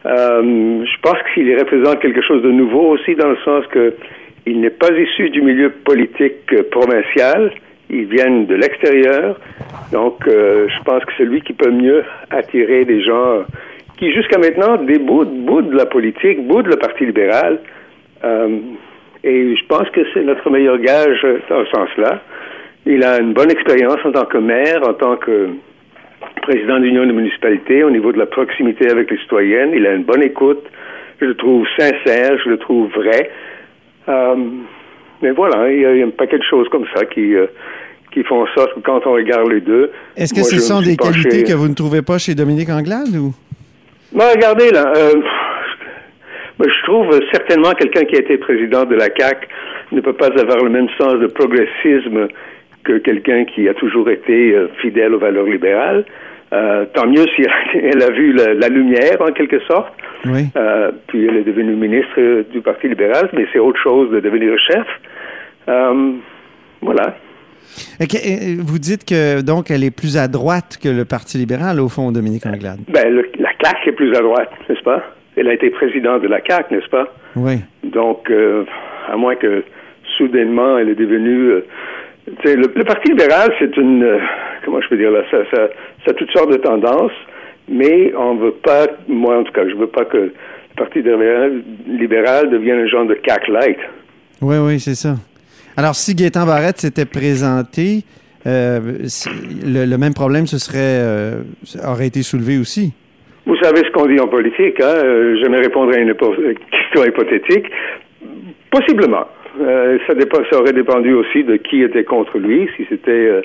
Euh, 0.06 0.86
je 0.86 1.02
pense 1.02 1.18
qu'il 1.34 1.58
représente 1.58 2.00
quelque 2.00 2.22
chose 2.22 2.42
de 2.42 2.52
nouveau 2.52 2.90
aussi 2.90 3.16
dans 3.16 3.30
le 3.30 3.38
sens 3.46 3.66
que 3.68 3.94
il 4.46 4.60
n'est 4.60 4.70
pas 4.70 4.92
issu 4.92 5.30
du 5.30 5.42
milieu 5.42 5.70
politique 5.70 6.52
euh, 6.52 6.64
provincial. 6.70 7.52
Ils 7.90 8.06
viennent 8.06 8.46
de 8.46 8.56
l'extérieur. 8.56 9.40
Donc, 9.92 10.28
euh, 10.28 10.68
je 10.68 10.84
pense 10.84 11.04
que 11.06 11.12
c'est 11.18 11.26
lui 11.26 11.42
qui 11.42 11.54
peut 11.54 11.72
mieux 11.72 12.04
attirer 12.30 12.84
des 12.86 13.02
gens 13.04 13.44
qui, 13.98 14.12
jusqu'à 14.12 14.38
maintenant, 14.38 14.78
déboudent, 14.78 15.46
boudent 15.46 15.70
de 15.70 15.78
la 15.78 15.86
politique, 15.86 16.46
boudent 16.46 16.68
le 16.68 16.76
Parti 16.76 17.06
libéral. 17.06 17.60
Euh, 18.24 18.60
et 19.24 19.56
je 19.56 19.66
pense 19.68 19.90
que 19.92 20.02
c'est 20.14 20.24
notre 20.24 20.50
meilleur 20.50 20.78
gage 20.80 21.20
euh, 21.24 21.40
dans 21.50 21.64
ce 21.66 21.72
sens-là. 21.72 22.22
Il 22.86 23.04
a 23.04 23.20
une 23.20 23.34
bonne 23.34 23.52
expérience 23.52 23.98
en 24.04 24.12
tant 24.12 24.26
que 24.26 24.38
maire, 24.38 24.82
en 24.88 24.94
tant 24.94 25.16
que 25.16 25.50
président 26.42 26.80
d'union 26.80 27.06
de 27.06 27.14
municipalité, 27.14 27.84
au 27.84 27.90
niveau 27.90 28.12
de 28.12 28.20
la 28.20 28.26
proximité 28.26 28.90
avec 28.92 29.10
les 29.10 29.18
citoyennes. 29.18 29.72
Il 29.74 29.88
a 29.88 29.94
une 29.94 30.04
bonne 30.04 30.24
écoute. 30.24 30.64
Je 31.22 31.26
le 31.26 31.36
trouve 31.36 31.66
sincère, 31.78 32.38
je 32.44 32.50
le 32.50 32.58
trouve 32.58 32.92
vrai. 32.92 33.32
Euh, 34.10 34.36
mais 35.22 35.32
voilà, 35.32 35.72
il 35.72 35.80
y, 35.80 35.86
a, 35.86 35.94
il 35.94 36.00
y 36.00 36.04
a 36.04 36.06
un 36.06 36.10
paquet 36.10 36.38
de 36.38 36.44
choses 36.44 36.68
comme 36.68 36.86
ça 36.94 37.06
qui, 37.06 37.34
euh, 37.34 37.46
qui 38.14 38.24
font 38.24 38.44
en 38.44 38.48
sorte 38.54 38.74
que 38.76 38.82
quand 38.82 39.08
on 39.08 39.14
regarde 39.14 39.50
les 39.50 39.62
deux. 39.62 39.92
Est-ce 40.18 40.34
que 40.34 40.40
moi, 40.40 40.50
ce 40.50 40.60
sont 40.60 40.82
des 40.82 40.98
qualités 40.98 41.44
que 41.46 41.54
vous 41.54 41.70
ne 41.70 41.76
trouvez 41.76 42.02
pas 42.02 42.18
chez 42.18 42.36
Dominique 42.36 42.70
Anglade 42.70 43.16
ou? 43.16 43.34
Mais 44.14 44.32
regardez, 44.34 44.70
là, 44.72 44.92
euh, 44.96 45.14
je 46.86 46.92
trouve 46.92 47.10
euh, 47.14 47.20
certainement 47.32 47.72
quelqu'un 47.72 48.04
qui 48.04 48.16
a 48.16 48.20
été 48.20 48.38
président 48.38 48.84
de 48.84 48.96
la 48.96 49.10
CAC 49.10 49.48
ne 49.92 50.02
peut 50.02 50.14
pas 50.14 50.28
avoir 50.28 50.64
le 50.64 50.70
même 50.70 50.88
sens 50.98 51.14
de 51.16 51.28
progressisme 51.28 52.28
que 52.84 52.98
quelqu'un 52.98 53.46
qui 53.46 53.70
a 53.70 53.74
toujours 53.74 54.10
été 54.10 54.54
euh, 54.54 54.68
fidèle 54.82 55.14
aux 55.14 55.20
valeurs 55.20 55.46
libérales. 55.46 56.04
Euh, 56.52 56.86
tant 56.94 57.08
mieux 57.08 57.26
si 57.36 57.44
elle 57.74 58.04
a 58.04 58.12
vu 58.12 58.34
la, 58.34 58.54
la 58.54 58.68
lumière, 58.68 59.22
en 59.22 59.32
quelque 59.32 59.60
sorte. 59.62 59.94
Oui. 60.26 60.46
Euh, 60.58 60.92
puis 61.08 61.26
elle 61.26 61.38
est 61.38 61.44
devenue 61.44 61.74
ministre 61.76 62.44
du 62.52 62.62
Parti 62.62 62.90
libéral, 62.90 63.30
mais 63.34 63.46
c'est 63.54 63.60
autre 63.60 63.80
chose 63.82 64.12
de 64.12 64.20
devenir 64.20 64.54
chef. 64.60 64.86
Euh, 65.70 66.12
voilà. 66.82 67.16
Vous 68.60 68.78
dites 68.78 69.06
que 69.06 69.42
donc 69.42 69.72
elle 69.72 69.84
est 69.84 69.96
plus 69.96 70.18
à 70.18 70.28
droite 70.28 70.78
que 70.82 70.90
le 70.90 71.06
Parti 71.06 71.38
libéral, 71.38 71.80
au 71.80 71.90
fond, 71.90 72.12
Dominique 72.12 72.46
Anglade. 72.46 72.80
Ben, 72.90 73.10
le- 73.12 73.30
la 73.40 73.50
CAQ 73.64 73.90
est 73.90 73.94
plus 73.94 74.16
à 74.16 74.22
droite, 74.22 74.52
n'est-ce 74.70 74.84
pas? 74.84 75.02
Elle 75.36 75.48
a 75.50 75.54
été 75.54 75.70
présidente 75.72 76.22
de 76.22 76.28
la 76.28 76.40
CAQ, 76.48 76.76
n'est-ce 76.76 76.90
pas? 76.90 77.14
Oui. 77.36 77.56
Donc, 77.84 78.30
euh, 78.30 78.66
à 79.12 79.18
moins 79.18 79.36
que 79.36 79.64
soudainement 80.18 80.78
elle 80.78 80.90
est 80.90 80.96
devenue. 80.96 81.50
euh, 81.50 81.66
le, 82.46 82.72
le 82.76 82.84
Parti 82.84 83.10
libéral, 83.10 83.52
c'est 83.60 83.76
une. 83.78 84.04
euh, 84.04 84.20
comment 84.64 84.80
je 84.82 84.88
peux 84.90 84.98
dire 84.98 85.12
là? 85.12 85.22
Ça, 85.32 85.38
ça, 85.52 85.68
ça 86.06 86.12
a 86.12 86.14
toutes 86.14 86.32
sortes 86.32 86.52
de 86.52 86.58
tendances, 86.58 87.12
mais 87.68 88.14
on 88.16 88.36
veut 88.36 88.52
pas. 88.52 88.86
Moi, 89.08 89.40
en 89.40 89.44
tout 89.44 89.52
cas, 89.54 89.68
je 89.68 89.76
veux 89.76 89.88
pas 89.88 90.06
que 90.06 90.18
le 90.18 90.34
Parti 90.78 91.00
libéral, 91.00 91.62
libéral 91.88 92.50
devienne 92.50 92.80
un 92.80 92.88
genre 92.88 93.06
de 93.06 93.16
CAC 93.16 93.48
light. 93.48 93.78
Oui, 94.42 94.58
oui, 94.58 94.80
c'est 94.80 94.96
ça. 94.96 95.16
Alors, 95.76 95.96
si 95.96 96.14
Gaétan 96.14 96.46
Barrette 96.46 96.80
s'était 96.80 97.06
présenté, 97.06 98.04
le, 98.46 99.86
le 99.86 99.98
même 99.98 100.14
problème 100.14 100.46
se 100.48 100.58
serait 100.60 101.02
aurait 101.86 102.08
été 102.08 102.22
soulevé 102.24 102.58
aussi. 102.58 102.94
Vous 103.46 103.58
savez 103.58 103.82
ce 103.86 103.92
qu'on 103.92 104.06
dit 104.08 104.20
en 104.20 104.28
politique, 104.28 104.80
hein? 104.80 104.86
euh, 105.04 105.38
jamais 105.42 105.60
répondre 105.60 105.94
à 105.94 105.98
une 105.98 106.12
euh, 106.12 106.54
question 106.72 107.06
hypothétique. 107.06 107.66
Possiblement. 108.72 109.26
Euh, 109.62 110.00
ça, 110.08 110.14
dépend, 110.16 110.40
ça 110.50 110.60
aurait 110.60 110.74
dépendu 110.74 111.14
aussi 111.14 111.44
de 111.44 111.58
qui 111.58 111.82
était 111.84 112.04
contre 112.04 112.38
lui, 112.40 112.70
si 112.76 112.86
c'était... 112.90 113.12
euh, 113.12 113.42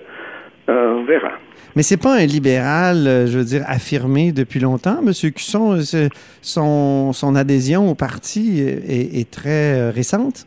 euh, 0.70 0.94
on 0.98 1.04
verra. 1.04 1.32
Mais 1.76 1.82
c'est 1.82 1.96
pas 2.00 2.14
un 2.14 2.26
libéral, 2.26 3.06
euh, 3.06 3.26
je 3.26 3.38
veux 3.38 3.44
dire, 3.44 3.62
affirmé 3.66 4.32
depuis 4.32 4.60
longtemps, 4.60 5.00
Monsieur 5.02 5.30
Cusson. 5.30 5.78
Son, 6.42 7.12
son 7.12 7.34
adhésion 7.36 7.90
au 7.90 7.94
parti 7.94 8.60
est, 8.60 9.20
est 9.20 9.30
très 9.30 9.90
récente? 9.90 10.46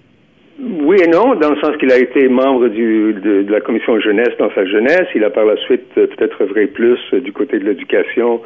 Oui 0.63 0.97
et 1.01 1.07
non, 1.07 1.33
dans 1.35 1.49
le 1.49 1.59
sens 1.59 1.75
qu'il 1.77 1.91
a 1.91 1.97
été 1.97 2.27
membre 2.27 2.67
du, 2.67 3.13
de, 3.13 3.41
de 3.41 3.51
la 3.51 3.61
commission 3.61 3.99
jeunesse 3.99 4.29
dans 4.37 4.51
sa 4.51 4.63
jeunesse. 4.63 5.07
Il 5.15 5.23
a 5.23 5.31
par 5.31 5.45
la 5.45 5.57
suite 5.57 5.87
euh, 5.97 6.05
peut-être 6.05 6.39
œuvré 6.43 6.67
plus 6.67 6.99
euh, 7.13 7.19
du 7.19 7.33
côté 7.33 7.57
de 7.57 7.65
l'éducation, 7.65 8.41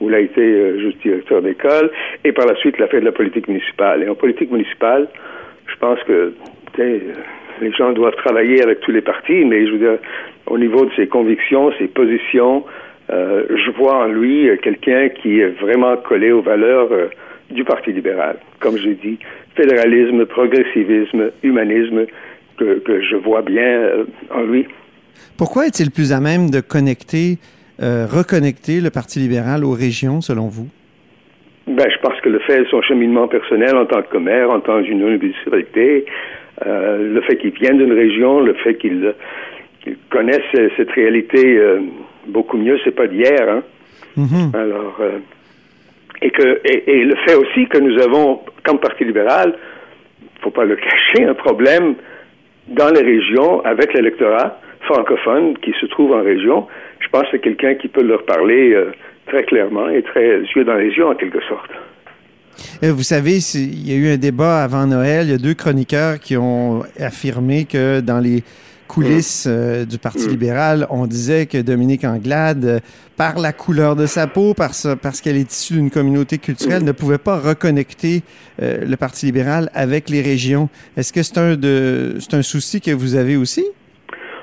où 0.00 0.08
il 0.08 0.14
a 0.16 0.18
été 0.18 0.40
euh, 0.40 0.80
juste 0.80 1.00
directeur 1.00 1.42
d'école, 1.42 1.92
et 2.24 2.32
par 2.32 2.46
la 2.46 2.56
suite 2.56 2.74
il 2.76 2.82
a 2.82 2.88
fait 2.88 2.98
de 2.98 3.04
la 3.04 3.12
politique 3.12 3.46
municipale. 3.46 4.02
Et 4.02 4.08
en 4.08 4.16
politique 4.16 4.50
municipale, 4.50 5.06
je 5.66 5.76
pense 5.76 6.02
que 6.02 6.32
les 6.76 7.72
gens 7.72 7.92
doivent 7.92 8.16
travailler 8.16 8.64
avec 8.64 8.80
tous 8.80 8.90
les 8.90 9.02
partis, 9.02 9.44
mais 9.44 9.64
je 9.66 9.72
veux 9.72 9.78
dire, 9.78 9.98
au 10.46 10.58
niveau 10.58 10.86
de 10.86 10.90
ses 10.96 11.06
convictions, 11.06 11.70
ses 11.78 11.86
positions, 11.86 12.64
je 13.10 13.70
vois 13.76 14.04
en 14.04 14.06
lui 14.06 14.48
quelqu'un 14.62 15.08
qui 15.10 15.40
est 15.40 15.60
vraiment 15.60 15.96
collé 15.96 16.32
aux 16.32 16.40
valeurs 16.40 16.88
du 17.50 17.64
Parti 17.64 17.92
libéral. 17.92 18.36
Comme 18.60 18.78
j'ai 18.78 18.94
dit, 18.94 19.18
fédéralisme, 19.56 20.26
progressivisme, 20.26 21.30
humanisme, 21.42 22.06
que, 22.56 22.78
que 22.80 23.02
je 23.02 23.16
vois 23.16 23.42
bien 23.42 23.62
euh, 23.62 24.04
en 24.30 24.42
lui. 24.42 24.66
Pourquoi 25.36 25.66
est-il 25.66 25.90
plus 25.90 26.12
à 26.12 26.20
même 26.20 26.50
de 26.50 26.60
connecter, 26.60 27.38
euh, 27.82 28.06
reconnecter 28.06 28.80
le 28.80 28.90
Parti 28.90 29.18
libéral 29.18 29.64
aux 29.64 29.72
régions, 29.72 30.20
selon 30.20 30.48
vous? 30.48 30.68
Ben, 31.66 31.86
je 31.90 31.98
pense 32.00 32.20
que 32.20 32.28
le 32.28 32.40
fait 32.40 32.60
de 32.60 32.66
son 32.66 32.82
cheminement 32.82 33.28
personnel 33.28 33.76
en 33.76 33.86
tant 33.86 34.02
que 34.02 34.18
maire, 34.18 34.50
en 34.50 34.60
tant 34.60 34.82
qu'une 34.82 35.02
municipalité, 35.02 36.04
euh, 36.66 37.14
le 37.14 37.20
fait 37.22 37.36
qu'il 37.36 37.52
vienne 37.52 37.78
d'une 37.78 37.92
région, 37.92 38.40
le 38.40 38.54
fait 38.54 38.74
qu'il 38.76 39.14
connaisse 40.10 40.42
cette 40.76 40.90
réalité 40.90 41.56
euh, 41.58 41.80
beaucoup 42.26 42.58
mieux, 42.58 42.78
c'est 42.84 42.94
pas 42.94 43.06
d'hier. 43.06 43.48
Hein? 43.48 43.62
Mhm. 44.16 44.52
Alors, 44.54 45.00
et 46.22 46.30
que 46.30 46.60
et, 46.64 47.04
le 47.04 47.16
fait 47.26 47.34
aussi 47.34 47.66
que 47.68 47.78
nous 47.78 48.00
avons, 48.00 48.40
comme 48.64 48.78
Parti 48.78 49.04
libéral, 49.04 49.56
faut 50.42 50.50
pas 50.50 50.64
le 50.64 50.76
cacher, 51.14 51.24
un 51.24 51.34
problème 51.34 51.94
dans 52.68 52.90
les 52.90 53.02
régions 53.02 53.64
avec 53.64 53.94
l'électorat 53.94 54.60
francophone 54.82 55.56
qui 55.58 55.72
se 55.80 55.86
trouve 55.86 56.12
en 56.12 56.22
région. 56.22 56.66
Je 57.00 57.08
pense 57.08 57.22
que 57.22 57.28
c'est 57.32 57.40
quelqu'un 57.40 57.74
qui 57.74 57.88
peut 57.88 58.02
leur 58.02 58.24
parler 58.24 58.72
euh, 58.72 58.92
très 59.26 59.42
clairement 59.44 59.88
et 59.88 60.02
très 60.02 60.40
yeux 60.56 60.64
dans 60.64 60.74
les 60.74 60.90
yeux 60.90 61.06
en 61.06 61.14
quelque 61.14 61.40
sorte. 61.48 61.70
Euh, 62.82 62.92
Vous 62.92 63.02
savez, 63.02 63.38
il 63.54 63.88
y 63.88 63.92
a 63.92 63.96
eu 63.96 64.12
un 64.12 64.16
débat 64.16 64.62
avant 64.62 64.86
Noël. 64.86 65.26
Il 65.26 65.30
y 65.30 65.34
a 65.34 65.38
deux 65.38 65.54
chroniqueurs 65.54 66.18
qui 66.18 66.36
ont 66.36 66.82
affirmé 66.98 67.64
que 67.64 68.00
dans 68.00 68.18
les 68.18 68.42
coulisses 68.94 69.46
euh, 69.48 69.84
du 69.84 69.98
Parti 69.98 70.26
Mm. 70.26 70.30
libéral, 70.30 70.86
on 70.90 71.06
disait 71.06 71.46
que 71.46 71.58
Dominique 71.72 72.04
Anglade, 72.04 72.64
euh, 72.64 72.78
par 73.16 73.38
la 73.38 73.52
couleur 73.52 73.94
de 73.96 74.06
sa 74.06 74.26
peau, 74.26 74.54
parce, 74.54 74.86
parce 75.02 75.20
qu'elle 75.20 75.36
est 75.36 75.50
issue 75.52 75.74
d'une 75.74 75.90
communauté 75.90 76.38
culturelle, 76.38 76.84
ne 76.84 76.92
pouvait 76.92 77.18
pas 77.30 77.38
reconnecter 77.38 78.22
euh, 78.62 78.84
le 78.92 78.96
Parti 78.96 79.26
libéral 79.26 79.70
avec 79.74 80.08
les 80.10 80.22
régions. 80.22 80.68
Est-ce 80.96 81.12
que 81.12 81.22
c'est 81.22 81.38
un, 81.38 81.54
de, 81.56 82.14
c'est 82.18 82.34
un 82.34 82.42
souci 82.42 82.80
que 82.80 82.90
vous 82.90 83.14
avez 83.14 83.36
aussi? 83.36 83.64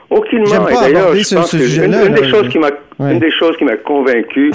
Aucunement. 0.10 0.68
Et 0.70 0.74
d'ailleurs, 0.74 1.14
je 1.16 1.24
ce- 1.24 1.36
pense 1.36 1.52
ce 1.52 1.58
que 1.58 1.86
une, 2.08 2.14
des 2.16 2.30
choses 2.30 2.48
qui 2.50 2.60
m'a 2.60 2.70
Ouais. 3.00 3.14
une 3.14 3.20
des 3.20 3.32
choses 3.32 3.56
qui 3.58 3.66
m'a 3.66 3.78
convaincu 3.78 4.52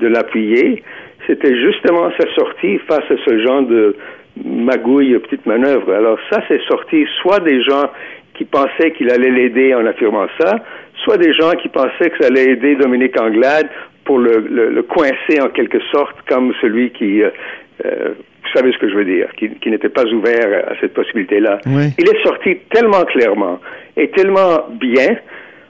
de 0.00 0.06
l'appuyer, 0.06 0.82
c'était 1.26 1.54
justement 1.60 2.10
sa 2.18 2.26
sortie 2.34 2.78
face 2.88 3.04
à 3.10 3.16
ce 3.26 3.42
genre 3.44 3.62
de 3.66 3.96
magouille, 4.44 5.18
petite 5.18 5.44
manœuvre. 5.44 5.92
Alors 5.92 6.18
ça, 6.30 6.42
c'est 6.48 6.60
sorti 6.68 7.04
soit 7.20 7.40
des 7.40 7.62
gens 7.62 7.90
qui 8.34 8.44
pensaient 8.44 8.92
qu'il 8.96 9.10
allait 9.10 9.30
l'aider 9.30 9.74
en 9.74 9.84
affirmant 9.86 10.26
ça, 10.40 10.56
soit 11.04 11.16
des 11.18 11.32
gens 11.34 11.50
qui 11.52 11.68
pensaient 11.68 12.10
que 12.10 12.18
ça 12.20 12.26
allait 12.28 12.52
aider 12.52 12.76
Dominique 12.76 13.20
Anglade 13.20 13.68
pour 14.04 14.18
le, 14.18 14.44
le- 14.50 14.70
le 14.70 14.82
coincer 14.82 15.40
en 15.42 15.48
quelque 15.48 15.78
sorte 15.92 16.16
comme 16.28 16.52
celui 16.60 16.90
qui, 16.90 17.22
euh, 17.22 17.30
euh, 17.84 18.08
vous 18.42 18.50
savez 18.58 18.72
ce 18.72 18.78
que 18.78 18.88
je 18.88 18.94
veux 18.94 19.04
dire, 19.04 19.28
qui, 19.36 19.50
qui 19.60 19.70
n'était 19.70 19.88
pas 19.88 20.04
ouvert 20.06 20.64
à 20.68 20.74
cette 20.80 20.94
possibilité-là. 20.94 21.58
Oui. 21.66 21.84
Il 21.98 22.08
est 22.08 22.22
sorti 22.22 22.56
tellement 22.72 23.04
clairement 23.04 23.60
et 23.96 24.08
tellement 24.08 24.66
bien 24.72 25.16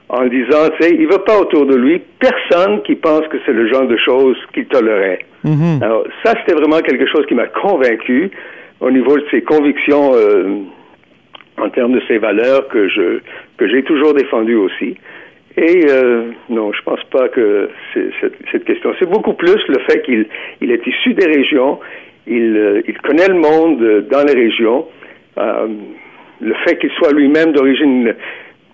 en 0.09 0.25
disant, 0.27 0.69
tu 0.79 0.83
sais, 0.83 0.95
il 0.99 1.07
veut 1.07 1.23
pas 1.25 1.39
autour 1.39 1.65
de 1.65 1.75
lui 1.75 2.01
personne 2.19 2.81
qui 2.83 2.95
pense 2.95 3.27
que 3.29 3.37
c'est 3.45 3.53
le 3.53 3.67
genre 3.71 3.87
de 3.87 3.97
choses 3.97 4.37
qu'il 4.53 4.65
tolérait. 4.65 5.19
Mhm. 5.43 5.79
Alors, 5.81 6.03
ça, 6.23 6.33
c'était 6.39 6.53
vraiment 6.59 6.79
quelque 6.79 7.07
chose 7.07 7.25
qui 7.27 7.35
m'a 7.35 7.47
convaincu 7.47 8.29
au 8.79 8.91
niveau 8.91 9.17
de 9.17 9.25
ses 9.31 9.41
convictions 9.41 10.11
euh, 10.13 10.57
en 11.57 11.69
termes 11.69 11.93
de 11.93 12.01
ses 12.07 12.17
valeurs 12.17 12.67
que 12.67 12.87
je 12.89 13.19
que 13.57 13.67
j'ai 13.67 13.83
toujours 13.83 14.13
défendu 14.13 14.55
aussi. 14.55 14.97
Et 15.55 15.85
euh, 15.87 16.31
non, 16.49 16.71
je 16.73 16.81
pense 16.81 17.03
pas 17.11 17.29
que 17.29 17.69
c'est 17.93 18.09
cette, 18.19 18.33
cette 18.51 18.65
question. 18.65 18.93
C'est 18.99 19.09
beaucoup 19.09 19.33
plus 19.33 19.59
le 19.67 19.79
fait 19.87 20.01
qu'il 20.01 20.25
il 20.61 20.71
est 20.71 20.85
issu 20.87 21.13
des 21.13 21.27
régions, 21.27 21.79
il, 22.25 22.57
euh, 22.57 22.81
il 22.87 22.97
connaît 22.99 23.27
le 23.27 23.35
monde 23.35 23.81
euh, 23.81 24.01
dans 24.01 24.23
les 24.23 24.33
régions, 24.33 24.87
euh, 25.37 25.67
le 26.41 26.53
fait 26.65 26.77
qu'il 26.77 26.89
soit 26.91 27.11
lui-même 27.11 27.51
d'origine 27.51 28.15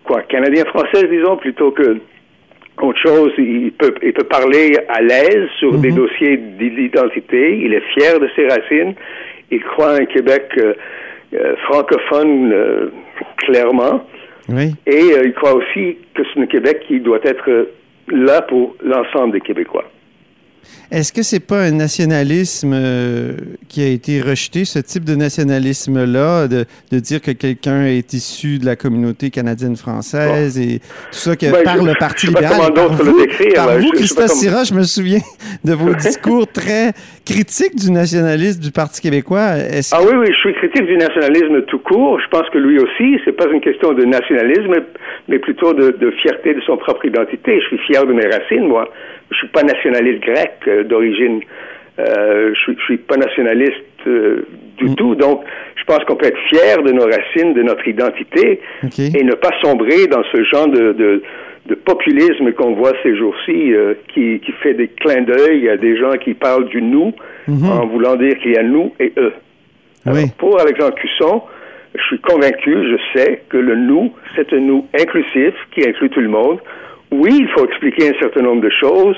quoi 0.06 0.22
canadien-française, 0.22 1.08
disons, 1.10 1.38
plutôt 1.38 1.72
que 1.72 1.98
autre 2.82 3.00
chose, 3.00 3.34
il 3.38 3.74
peut, 3.74 3.94
il 4.02 4.14
peut 4.14 4.24
parler 4.24 4.78
à 4.88 5.02
l'aise 5.02 5.50
sur 5.60 5.74
des 5.74 5.92
dossiers 5.92 6.38
d'identité. 6.38 7.58
Il 7.58 7.74
est 7.74 7.84
fier 7.94 8.18
de 8.22 8.30
ses 8.38 8.48
racines. 8.48 8.96
Il 9.52 9.62
croit 9.62 9.90
à 9.90 9.96
un 9.96 10.06
Québec 10.06 10.58
euh, 11.34 11.56
francophone 11.64 12.52
euh, 12.52 12.92
clairement. 13.38 14.06
Oui. 14.50 14.74
Et 14.88 15.14
euh, 15.14 15.26
il 15.26 15.34
croit 15.34 15.54
aussi 15.54 15.98
que 16.16 16.24
c'est 16.34 16.42
un 16.42 16.48
Québec 16.48 16.84
qui 16.88 17.00
doit 17.00 17.20
être 17.24 17.68
là 18.08 18.42
pour 18.42 18.76
l'ensemble 18.84 19.34
des 19.34 19.42
Québécois. 19.42 19.86
Est-ce 20.92 21.14
que 21.14 21.22
c'est 21.22 21.40
pas 21.40 21.60
un 21.62 21.72
nationalisme 21.72 22.72
euh, 22.74 23.34
qui 23.68 23.82
a 23.84 23.88
été 23.88 24.22
rejeté, 24.22 24.66
ce 24.66 24.80
type 24.80 25.04
de 25.04 25.16
nationalisme-là, 25.16 26.48
de, 26.48 26.66
de 26.92 27.00
dire 27.00 27.22
que 27.22 27.32
quelqu'un 27.32 27.86
est 27.86 28.12
issu 28.14 28.58
de 28.58 28.66
la 28.66 28.76
communauté 28.76 29.30
canadienne-française 29.30 30.60
et 30.60 30.80
tout 30.80 30.86
ça 31.12 31.36
que 31.36 31.46
Ben, 31.52 31.64
par 31.64 31.78
je- 31.78 31.86
le 31.86 31.94
Parti 32.00 32.28
je 32.28 32.32
sais 32.32 32.34
pas 32.34 32.42
libéral. 32.42 32.74
par 32.74 32.90
le 32.90 32.96
vous, 33.04 33.20
décrire, 33.22 33.54
par 33.54 33.68
là. 33.68 33.78
vous, 33.78 33.88
Je- 33.94 33.98
Christophe 34.00 34.28
comment- 34.28 34.40
Syrah, 34.40 34.64
je 34.64 34.74
me 34.74 34.84
souviens 34.84 35.20
de 35.64 35.74
vos 35.74 35.94
discours 35.94 36.48
très 36.52 36.94
critiques 37.26 37.76
du 37.76 37.92
nationalisme 37.92 38.60
du 38.62 38.72
Parti 38.72 39.02
québécois. 39.02 39.58
Est-ce 39.58 39.94
Ah 39.96 40.00
oui, 40.02 40.14
oui, 40.18 40.28
je 40.30 40.38
suis 40.40 40.54
critique 40.56 40.86
du 40.88 40.98
nationalisme 40.98 41.62
tout 41.68 41.80
court. 41.80 42.20
Je 42.20 42.28
pense 42.30 42.50
que 42.52 42.58
lui 42.58 42.80
aussi, 42.80 43.18
c'est 43.26 43.34
pas 43.36 43.46
une 43.54 43.62
question 43.62 43.94
de 43.94 44.06
nationalisme, 44.06 44.74
mais 45.28 45.40
plutôt 45.40 45.74
de, 45.74 45.92
de 45.92 46.12
fierté 46.22 46.54
de 46.56 46.62
son 46.62 46.78
propre 46.78 47.06
identité. 47.06 47.60
Je 47.62 47.68
suis 47.68 47.78
fier 47.86 48.06
de 48.06 48.14
mes 48.14 48.26
racines, 48.26 48.68
moi. 48.68 48.90
Je 49.32 49.38
suis 49.38 49.48
pas 49.48 49.64
nationaliste 49.64 50.22
grec 50.22 50.52
euh, 50.68 50.84
d'origine. 50.84 51.42
Euh, 52.00 52.52
je, 52.54 52.60
suis, 52.62 52.76
je 52.78 52.84
suis 52.84 52.98
pas 52.98 53.18
nationaliste 53.18 53.84
euh, 54.08 54.46
du 54.78 54.96
tout. 54.96 55.16
Donc, 55.16 55.44
je 55.76 55.84
pense 55.84 56.04
qu'on 56.06 56.16
peut 56.16 56.28
être 56.28 56.40
fier 56.50 56.82
de 56.82 56.92
nos 56.92 57.06
racines, 57.06 57.54
de 57.54 57.62
notre 57.62 57.86
identité, 57.88 58.62
et 59.18 59.24
ne 59.24 59.34
pas 59.34 59.52
sombrer 59.62 60.08
dans 60.08 60.24
ce 60.32 60.44
genre 60.46 60.68
de, 60.68 60.94
de, 60.94 61.22
de 61.68 61.76
populisme 61.76 62.52
qu'on 62.54 62.74
voit 62.76 62.94
ces 63.04 63.16
jours-ci, 63.18 63.74
euh, 63.74 63.96
qui, 64.14 64.40
qui 64.40 64.52
fait 64.64 64.74
des 64.74 64.88
clins 64.88 65.24
d'œil 65.24 65.68
à 65.70 65.76
des 65.78 65.98
gens 65.98 66.14
qui 66.14 66.34
parlent 66.34 66.70
du 66.70 66.82
nous, 66.82 67.14
en 67.66 67.86
voulant 67.88 68.16
dire 68.16 68.38
qu'il 68.40 68.52
y 68.52 68.58
a 68.58 68.64
nous 68.64 68.94
et 69.00 69.12
eux. 69.18 69.34
Alors, 70.06 70.18
Oui. 70.20 70.26
Pour 70.38 70.60
Alexandre 70.62 70.96
Cusson, 70.96 71.42
je 71.96 72.02
suis 72.04 72.20
convaincu, 72.20 72.72
je 72.74 73.20
sais 73.20 73.42
que 73.50 73.58
le 73.58 73.76
nous, 73.76 74.14
c'est 74.36 74.54
un 74.54 74.60
nous 74.60 74.86
inclusif 74.98 75.54
qui 75.72 75.86
inclut 75.86 76.10
tout 76.10 76.22
le 76.22 76.30
monde. 76.30 76.60
Oui, 77.12 77.38
il 77.40 77.48
faut 77.56 77.66
expliquer 77.66 78.10
un 78.10 78.20
certain 78.20 78.42
nombre 78.42 78.62
de 78.62 78.70
choses 78.80 79.16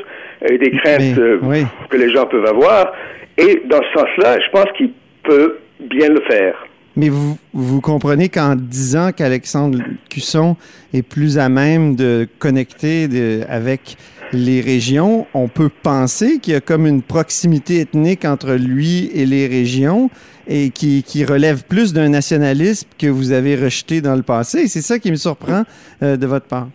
et 0.49 0.57
des 0.57 0.71
craintes 0.71 0.99
Mais, 0.99 1.19
euh, 1.19 1.39
oui. 1.43 1.65
que 1.89 1.97
les 1.97 2.11
gens 2.11 2.25
peuvent 2.25 2.45
avoir. 2.45 2.93
Et 3.37 3.61
dans 3.69 3.81
ce 3.81 3.99
sens-là, 3.99 4.37
je 4.39 4.49
pense 4.51 4.71
qu'il 4.77 4.91
peut 5.23 5.57
bien 5.89 6.09
le 6.09 6.21
faire. 6.29 6.55
Mais 6.95 7.09
vous, 7.09 7.37
vous 7.53 7.81
comprenez 7.81 8.29
qu'en 8.29 8.55
disant 8.55 9.11
qu'Alexandre 9.15 9.79
Cusson 10.09 10.55
est 10.93 11.01
plus 11.03 11.37
à 11.37 11.47
même 11.49 11.95
de 11.95 12.27
connecter 12.39 13.07
de- 13.07 13.41
avec 13.49 13.95
les 14.33 14.61
régions, 14.61 15.25
on 15.33 15.47
peut 15.49 15.69
penser 15.83 16.39
qu'il 16.39 16.53
y 16.53 16.55
a 16.55 16.61
comme 16.61 16.85
une 16.87 17.01
proximité 17.01 17.81
ethnique 17.81 18.23
entre 18.25 18.53
lui 18.53 19.09
et 19.13 19.25
les 19.25 19.47
régions 19.47 20.09
et 20.47 20.69
qui, 20.69 21.03
qui 21.03 21.23
relève 21.25 21.63
plus 21.65 21.93
d'un 21.93 22.09
nationalisme 22.09 22.87
que 22.97 23.07
vous 23.07 23.31
avez 23.33 23.55
rejeté 23.55 23.99
dans 24.01 24.15
le 24.15 24.21
passé. 24.23 24.59
Et 24.61 24.67
c'est 24.67 24.81
ça 24.81 24.99
qui 24.99 25.11
me 25.11 25.17
surprend 25.17 25.63
euh, 26.03 26.15
de 26.17 26.25
votre 26.27 26.45
part. 26.47 26.67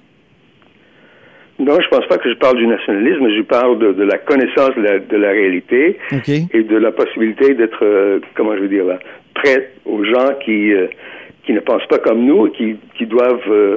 Non, 1.59 1.79
je 1.81 1.89
pense 1.89 2.07
pas 2.07 2.19
que 2.19 2.29
je 2.29 2.37
parle 2.37 2.59
du 2.59 2.67
nationalisme, 2.67 3.29
je 3.35 3.43
parle 3.43 3.79
de, 3.79 3.93
de 3.93 4.03
la 4.03 4.19
connaissance 4.19 4.71
de 4.77 4.83
la, 4.83 4.99
de 4.99 5.17
la 5.17 5.31
réalité 5.31 5.99
et 6.53 6.63
de 6.63 6.77
la 6.77 6.93
possibilité 6.93 7.55
d'être, 7.55 7.83
euh, 7.83 8.21
comment 8.37 8.55
je 8.57 8.61
veux 8.63 8.69
dire, 8.69 8.85
là, 8.85 8.99
prêt 9.35 9.71
aux 9.87 10.05
gens 10.05 10.35
qui, 10.45 10.73
euh, 10.75 10.87
qui 11.47 11.55
ne 11.55 11.61
pensent 11.61 11.87
pas 11.89 11.99
comme 11.99 12.25
nous 12.27 12.47
et 12.49 12.51
qui, 12.53 12.77
qui 12.99 13.07
doivent 13.07 13.41
euh, 13.51 13.77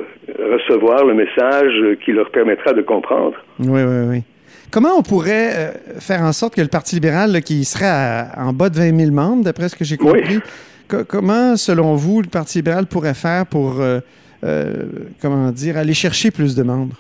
recevoir 0.52 1.06
le 1.06 1.14
message 1.14 1.72
qui 2.04 2.12
leur 2.12 2.30
permettra 2.32 2.74
de 2.74 2.82
comprendre. 2.82 3.36
Oui, 3.60 3.82
oui, 3.82 4.08
oui. 4.10 4.24
Comment 4.72 4.98
on 4.98 5.02
pourrait 5.02 5.74
faire 6.00 6.22
en 6.22 6.34
sorte 6.34 6.56
que 6.56 6.62
le 6.62 6.68
Parti 6.68 6.96
libéral, 6.96 7.32
là, 7.32 7.40
qui 7.42 7.64
serait 7.64 7.86
à- 7.88 8.28
en 8.38 8.52
bas 8.54 8.70
de 8.70 8.76
20 8.76 8.94
000 8.96 9.12
membres, 9.12 9.44
d'après 9.44 9.70
ce 9.70 9.76
que 9.76 9.86
j'ai 9.86 9.96
Oui. 10.02 10.06
compris, 10.12 10.40
co- 10.90 11.06
comment, 11.08 11.56
selon 11.56 11.96
vous, 11.96 12.22
le 12.22 12.28
Parti 12.28 12.58
libéral 12.60 12.86
pourrait 12.88 13.14
faire 13.16 13.46
pour, 13.48 13.82
comment 15.22 15.52
dire, 15.52 15.78
aller 15.78 15.94
chercher 15.94 16.30
plus 16.32 16.56
de 16.56 16.64
membres? 16.64 16.96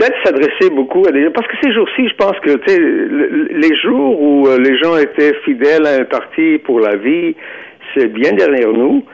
Peut-être 0.00 0.16
s'adresser 0.24 0.70
beaucoup 0.74 1.02
à 1.06 1.12
des 1.12 1.28
parce 1.28 1.46
que 1.46 1.56
ces 1.62 1.72
jours-ci, 1.74 2.08
je 2.08 2.14
pense 2.14 2.38
que 2.40 2.52
le- 2.52 3.48
les 3.52 3.76
jours 3.76 4.18
où 4.20 4.46
euh, 4.48 4.56
les 4.58 4.78
gens 4.78 4.96
étaient 4.96 5.34
fidèles 5.44 5.84
à 5.86 5.96
un 6.00 6.04
parti 6.04 6.56
pour 6.64 6.80
la 6.80 6.96
vie, 6.96 7.36
c'est 7.94 8.06
bien 8.10 8.32
derrière 8.32 8.72
nous. 8.72 9.04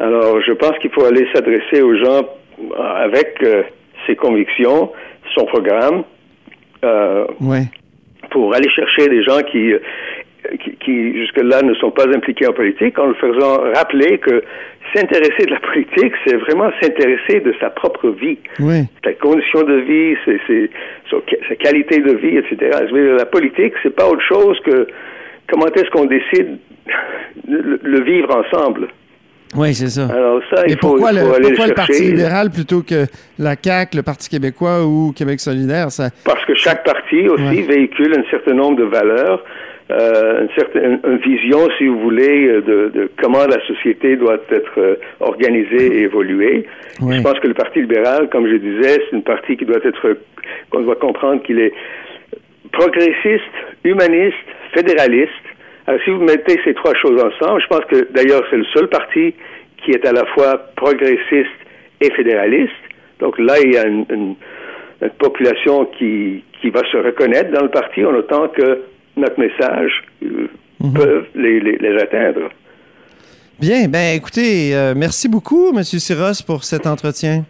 Alors, 0.00 0.40
je 0.40 0.50
pense 0.52 0.76
qu'il 0.80 0.90
faut 0.90 1.04
aller 1.04 1.28
s'adresser 1.32 1.80
aux 1.80 1.94
gens 1.96 2.22
euh, 2.58 3.04
avec 3.06 3.36
euh, 3.44 3.62
ses 4.04 4.16
convictions, 4.16 4.90
son 5.36 5.44
programme, 5.46 6.02
euh, 6.84 7.24
pour 8.30 8.52
aller 8.52 8.68
chercher 8.70 9.08
des 9.08 9.22
gens 9.22 9.42
qui, 9.42 9.72
qui, 10.62 10.72
qui, 10.76 11.18
jusque-là 11.18 11.62
ne 11.62 11.74
sont 11.74 11.90
pas 11.90 12.06
impliqués 12.08 12.46
en 12.48 12.52
politique, 12.52 12.98
en 12.98 13.06
leur 13.06 13.16
faisant 13.18 13.58
rappeler 13.74 14.18
que 14.18 14.42
s'intéresser 14.94 15.46
de 15.46 15.52
la 15.52 15.60
politique, 15.60 16.12
c'est 16.26 16.36
vraiment 16.36 16.70
s'intéresser 16.80 17.40
de 17.40 17.54
sa 17.60 17.70
propre 17.70 18.08
vie 18.10 18.38
Oui. 18.60 18.82
sa 19.04 19.12
condition 19.14 19.62
de 19.62 19.76
vie, 19.80 20.16
sa 21.48 21.54
qualité 21.56 22.00
de 22.00 22.12
vie, 22.16 22.36
etc. 22.38 22.78
La 23.18 23.26
politique, 23.26 23.72
c'est 23.82 23.94
pas 23.94 24.06
autre 24.08 24.22
chose 24.28 24.58
que 24.64 24.86
comment 25.50 25.66
est-ce 25.66 25.90
qu'on 25.90 26.06
décide 26.06 26.58
de 27.46 27.56
le, 27.56 27.80
le 27.82 28.02
vivre 28.02 28.28
ensemble. 28.36 28.88
Oui, 29.54 29.74
c'est 29.74 29.88
ça. 29.88 30.06
Alors 30.10 30.40
ça, 30.50 30.62
il 30.66 30.72
Et 30.72 30.76
faut, 30.76 30.92
pourquoi, 30.92 31.12
il 31.12 31.18
le, 31.18 31.24
faut 31.26 31.34
aller 31.34 31.48
pourquoi 31.48 31.64
le 31.66 31.70
le 31.70 31.74
Parti 31.74 32.02
libéral 32.04 32.50
plutôt 32.50 32.82
que 32.82 33.04
la 33.38 33.54
CAQ, 33.62 33.98
le 33.98 34.02
Parti 34.02 34.30
québécois 34.30 34.84
ou 34.86 35.12
Québec 35.12 35.40
solidaire? 35.40 35.90
Ça... 35.92 36.08
Parce 36.24 36.42
que 36.46 36.54
chaque 36.54 36.84
parti 36.84 37.28
aussi 37.28 37.42
Ouais. 37.42 37.60
véhicule 37.62 38.14
un 38.18 38.30
certain 38.30 38.54
nombre 38.54 38.78
de 38.78 38.84
valeurs, 38.84 39.44
euh, 39.90 40.42
une 40.42 40.48
certaine 40.56 41.00
une 41.04 41.18
vision, 41.18 41.68
si 41.76 41.86
vous 41.86 41.98
voulez, 42.00 42.46
euh, 42.46 42.60
de, 42.62 42.88
de 42.94 43.10
comment 43.20 43.44
la 43.46 43.60
société 43.66 44.16
doit 44.16 44.38
être 44.50 44.78
euh, 44.78 44.94
organisée 45.20 45.98
et 45.98 46.02
évoluer. 46.02 46.66
Je 47.18 47.22
pense 47.22 47.38
que 47.40 47.48
le 47.48 47.54
Parti 47.54 47.80
libéral, 47.80 48.28
comme 48.30 48.46
je 48.48 48.56
disais, 48.56 49.00
c'est 49.10 49.16
une 49.16 49.22
partie 49.24 49.56
qui 49.56 49.64
doit 49.64 49.80
être, 49.84 50.16
qu'on 50.70 50.80
doit 50.80 50.96
comprendre 50.96 51.42
qu'il 51.42 51.58
est 51.60 51.72
progressiste, 52.72 53.42
humaniste, 53.84 54.36
fédéraliste. 54.74 55.30
Alors, 55.86 56.00
si 56.04 56.10
vous 56.10 56.22
mettez 56.22 56.58
ces 56.64 56.74
trois 56.74 56.94
choses 56.94 57.20
ensemble, 57.22 57.60
je 57.60 57.66
pense 57.66 57.84
que 57.86 58.08
d'ailleurs 58.12 58.42
c'est 58.50 58.56
le 58.56 58.64
seul 58.72 58.88
parti 58.88 59.34
qui 59.84 59.90
est 59.90 60.06
à 60.06 60.12
la 60.12 60.24
fois 60.26 60.58
progressiste 60.76 61.50
et 62.00 62.10
fédéraliste. 62.12 62.72
Donc 63.18 63.38
là, 63.38 63.54
il 63.64 63.72
y 63.74 63.76
a 63.76 63.86
une, 63.86 64.04
une- 64.10 64.34
une 65.02 65.10
population 65.18 65.86
qui, 65.98 66.44
qui 66.60 66.70
va 66.70 66.82
se 66.92 66.96
reconnaître 66.96 67.50
dans 67.50 67.62
le 67.64 67.68
parti 67.70 68.04
en 68.04 68.14
autant 68.14 68.46
que 68.46 68.82
notre 69.16 69.38
message 69.38 69.90
euh, 70.22 70.48
peut 70.94 71.24
les, 71.34 71.60
les, 71.60 71.76
les 71.78 72.02
atteindre. 72.02 72.50
Bien, 73.60 73.86
ben 73.88 74.16
écoutez, 74.16 74.74
euh, 74.74 74.94
merci 74.96 75.28
beaucoup, 75.28 75.68
M. 75.76 75.84
Siros, 75.84 76.42
pour 76.44 76.64
cet 76.64 76.86
entretien. 76.86 77.44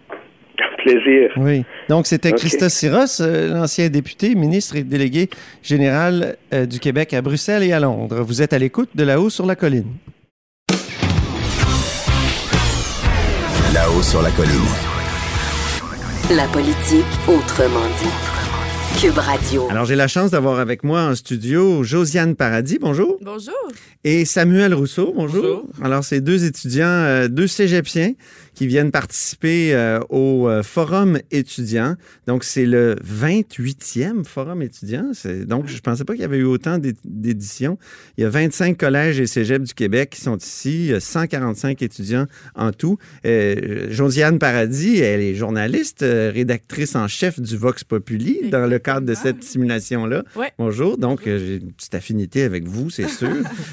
Plaisir. 0.85 1.31
Oui. 1.37 1.64
Donc, 1.88 2.07
c'était 2.09 2.33
Ok. 2.33 2.38
Christophe 2.38 2.72
Siros, 2.72 3.20
euh, 3.20 3.55
l'ancien 3.55 3.88
député, 3.88 4.35
ministre 4.35 4.75
et 4.75 4.83
délégué 4.83 5.31
général 5.62 6.37
euh, 6.53 6.66
du 6.66 6.81
Québec 6.81 7.14
à 7.14 7.22
Bruxelles 7.22 7.62
et 7.62 7.72
à 7.72 7.79
Londres. 7.79 8.20
Vous 8.22 8.42
êtes 8.42 8.53
à 8.53 8.59
l'écoute 8.59 8.90
de 8.96 9.05
là-haut 9.05 9.31
sur 9.31 9.46
la 9.46 9.55
colline. 9.55 9.92
Là-haut 13.72 14.03
sur 14.03 14.22
la 14.22 14.31
colline. 14.33 14.51
La 16.37 16.46
politique 16.48 17.07
autrement 17.29 17.87
dit. 18.03 18.41
Cube 19.00 19.18
Radio. 19.18 19.66
Alors, 19.70 19.85
j'ai 19.85 19.96
la 19.96 20.07
chance 20.07 20.31
d'avoir 20.31 20.59
avec 20.61 20.85
moi 20.85 21.02
en 21.02 21.14
studio 21.14 21.83
Josiane 21.83 22.37
Paradis, 22.37 22.78
bonjour, 22.81 23.18
Bonjour. 23.20 23.52
et 24.05 24.24
Samuel 24.24 24.74
Rousseau, 24.74 25.12
bonjour. 25.14 25.42
Bonjour. 25.42 25.66
Alors, 25.83 26.05
c'est 26.05 26.20
deux 26.20 26.44
étudiants, 26.44 26.87
euh, 26.87 27.28
deux 27.28 27.46
cégepiens 27.48 28.12
qui 28.55 28.67
viennent 28.67 28.91
participer 28.91 29.75
euh, 29.75 29.99
au 30.11 30.47
euh, 30.49 30.62
Forum 30.62 31.19
étudiant. 31.31 31.97
Donc, 32.27 32.45
c'est 32.45 32.67
le 32.67 32.97
28e 32.97 34.25
Forum 34.25 34.61
étudiant. 34.62 35.11
Donc, 35.47 35.69
je 35.69 35.79
pensais 35.81 36.05
pas 36.05 36.12
qu'il 36.12 36.23
y 36.23 36.25
avait 36.27 36.37
eu 36.38 36.45
autant 36.45 36.77
d'é- 36.79 36.93
d'éditions. 37.05 37.79
Il 38.19 38.23
y 38.23 38.25
a 38.25 38.29
25 38.31 38.77
collèges 38.77 39.21
et 39.21 39.27
cégeps 39.27 39.67
du 39.69 39.75
Québec 39.75 40.11
qui 40.11 40.21
sont 40.21 40.37
ici, 40.37 40.93
euh, 40.93 41.01
145 41.01 41.81
étudiants 41.83 42.27
en 42.55 42.73
tout. 42.73 42.99
Euh, 43.25 43.87
Josiane 43.91 44.38
Paradis, 44.38 44.99
elle 44.99 45.21
est 45.23 45.35
journaliste, 45.35 46.03
euh, 46.03 46.31
rédactrice 46.35 46.95
en 46.95 47.09
chef 47.09 47.41
du 47.41 47.57
Vox 47.57 47.85
Populi 47.85 48.51
dans 48.51 48.67
le 48.67 48.79
cadre 48.79 49.07
de 49.07 49.15
cette 49.15 49.43
simulation-là. 49.43 50.25
Ouais. 50.37 50.53
Bonjour. 50.59 50.99
Donc, 50.99 51.27
euh, 51.27 51.38
j'ai 51.38 51.57
une 51.57 51.73
petite 51.73 51.95
affinité 51.95 52.43
avec 52.43 52.69
vous, 52.69 52.91
c'est 52.91 53.09
sûr. 53.09 53.31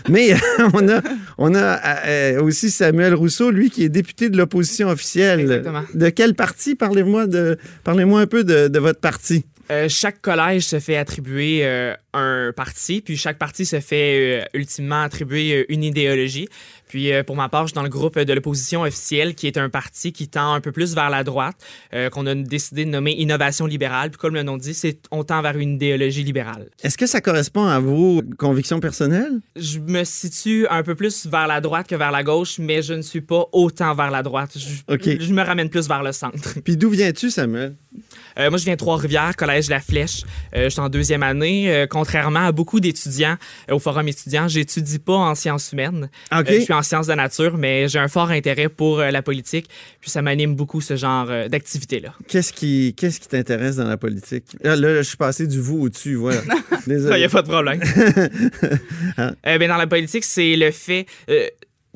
Mais 0.10 0.36
on 0.74 0.88
a, 0.88 1.02
on 1.38 1.54
a 1.54 2.40
aussi 2.42 2.70
Samuel 2.70 3.14
Rousseau, 3.14 3.52
lui, 3.52 3.70
qui 3.70 3.84
est 3.84 3.90
député 3.90 4.30
de 4.30 4.38
l'opposition 4.38 4.69
l'opposition 4.70 4.90
officielle. 4.90 5.40
Exactement. 5.42 5.84
De 5.94 6.10
quel 6.10 6.36
parti? 6.36 6.76
Parlez-moi 6.76 7.28
de, 7.28 7.58
parlez-moi 7.84 8.22
un 8.22 8.28
peu 8.28 8.44
de, 8.44 8.68
de 8.68 8.80
votre 8.80 9.00
parti. 9.00 9.46
Euh, 9.72 9.88
chaque 9.88 10.22
collège 10.22 10.64
se 10.64 10.80
fait 10.80 10.98
attribuer 10.98 11.60
euh, 11.64 11.94
un 12.14 12.52
parti, 12.56 13.02
puis 13.02 13.18
chaque 13.18 13.38
parti 13.38 13.68
se 13.68 13.80
fait 13.80 14.42
euh, 14.42 14.46
ultimement 14.54 15.04
attribuer 15.04 15.66
une 15.70 15.84
idéologie. 15.84 16.50
Puis 16.88 17.12
pour 17.28 17.36
ma 17.36 17.50
part, 17.50 17.68
je 17.68 17.68
suis 17.68 17.76
dans 17.76 17.84
le 17.84 17.90
groupe 17.90 18.18
de 18.18 18.34
l'opposition 18.34 18.82
officielle, 18.82 19.36
qui 19.36 19.46
est 19.46 19.58
un 19.58 19.70
parti 19.70 20.12
qui 20.12 20.28
tend 20.28 20.54
un 20.54 20.60
peu 20.60 20.72
plus 20.72 20.96
vers 20.96 21.12
la 21.12 21.24
droite, 21.24 21.56
qu'on 22.12 22.26
a 22.26 22.34
décidé 22.34 22.84
de 22.84 22.90
nommer 22.90 23.12
Innovation 23.12 23.68
libérale. 23.68 24.10
Puis 24.10 24.18
comme 24.18 24.34
le 24.34 24.42
nom 24.42 24.58
dit, 24.58 24.74
c'est 24.74 24.98
on 25.12 25.24
tend 25.24 25.40
vers 25.44 25.56
une 25.56 25.76
idéologie 25.76 26.24
libérale. 26.24 26.68
Est-ce 26.82 26.98
que 26.98 27.06
ça 27.06 27.22
correspond 27.22 27.68
à 27.68 27.80
vos 27.80 28.24
convictions 28.40 28.80
personnelles? 28.80 29.40
Je 29.56 29.78
me 29.78 30.04
situe 30.04 30.66
un 30.72 30.82
peu 30.82 30.96
plus 30.96 31.28
vers 31.28 31.46
la 31.46 31.62
droite 31.62 31.86
que 31.88 31.94
vers 31.94 32.10
la 32.10 32.24
gauche, 32.24 32.58
mais 32.58 32.82
je 32.82 32.96
ne 32.96 33.04
suis 33.04 33.22
pas 33.22 33.46
autant 33.52 33.94
vers 33.94 34.10
la 34.10 34.24
droite. 34.24 34.58
Je, 34.58 35.20
je 35.20 35.32
me 35.32 35.44
ramène 35.44 35.70
plus 35.70 35.88
vers 35.88 36.02
le 36.02 36.12
centre. 36.12 36.56
Puis 36.64 36.76
d'où 36.76 36.90
viens-tu, 36.90 37.30
Samuel? 37.30 37.76
Moi, 38.36 38.58
je 38.58 38.64
viens 38.64 38.76
de 38.76 38.80
Trois-Rivières, 38.80 39.36
Collège 39.36 39.59
La 39.68 39.82
Flèche. 39.82 40.24
Euh, 40.56 40.66
je 40.66 40.70
suis 40.70 40.80
en 40.80 40.90
deuxième 40.90 41.24
année. 41.24 41.72
Euh, 41.72 41.88
contrairement 41.88 42.46
à 42.46 42.52
beaucoup 42.52 42.80
d'étudiants 42.80 43.38
euh, 43.70 43.76
au 43.76 43.80
Forum 43.80 44.08
étudiant, 44.08 44.48
j'étudie 44.48 45.00
pas 45.00 45.16
en 45.16 45.36
sciences 45.36 45.72
humaines. 45.74 46.10
Euh, 46.34 46.44
je 46.48 46.62
suis 46.62 46.74
en 46.74 46.82
sciences 46.82 47.08
de 47.08 47.14
nature, 47.14 47.58
mais 47.58 47.88
j'ai 47.88 48.00
un 48.00 48.08
fort 48.08 48.30
intérêt 48.30 48.70
pour 48.70 49.00
la 49.00 49.22
politique. 49.22 49.68
Puis 50.00 50.10
ça 50.10 50.22
m'anime 50.22 50.56
beaucoup, 50.56 50.82
ce 50.82 50.96
genre 50.96 51.28
d'activité-là. 51.50 52.14
Qu'est-ce 52.28 52.54
qui, 52.54 52.94
qu'est-ce 52.96 53.20
qui 53.20 53.28
t'intéresse 53.28 53.76
dans 53.76 53.88
la 53.88 53.98
politique? 53.98 54.46
Ah, 54.64 54.70
Là, 54.70 54.76
là, 54.76 54.98
je 55.02 55.08
suis 55.08 55.18
passé 55.18 55.48
du 55.48 55.60
vous 55.60 55.82
au 55.82 55.90
tu, 55.90 56.16
voilà. 56.16 56.42
Il 56.88 56.96
n'y 56.98 57.24
a 57.24 57.30
pas 57.30 57.42
de 57.42 57.48
problème. 57.48 57.82
Euh, 59.20 59.58
ben, 59.58 59.68
dans 59.68 59.78
la 59.78 59.88
politique, 59.88 60.24
c'est 60.24 60.56
le 60.56 60.72
fait 60.72 61.06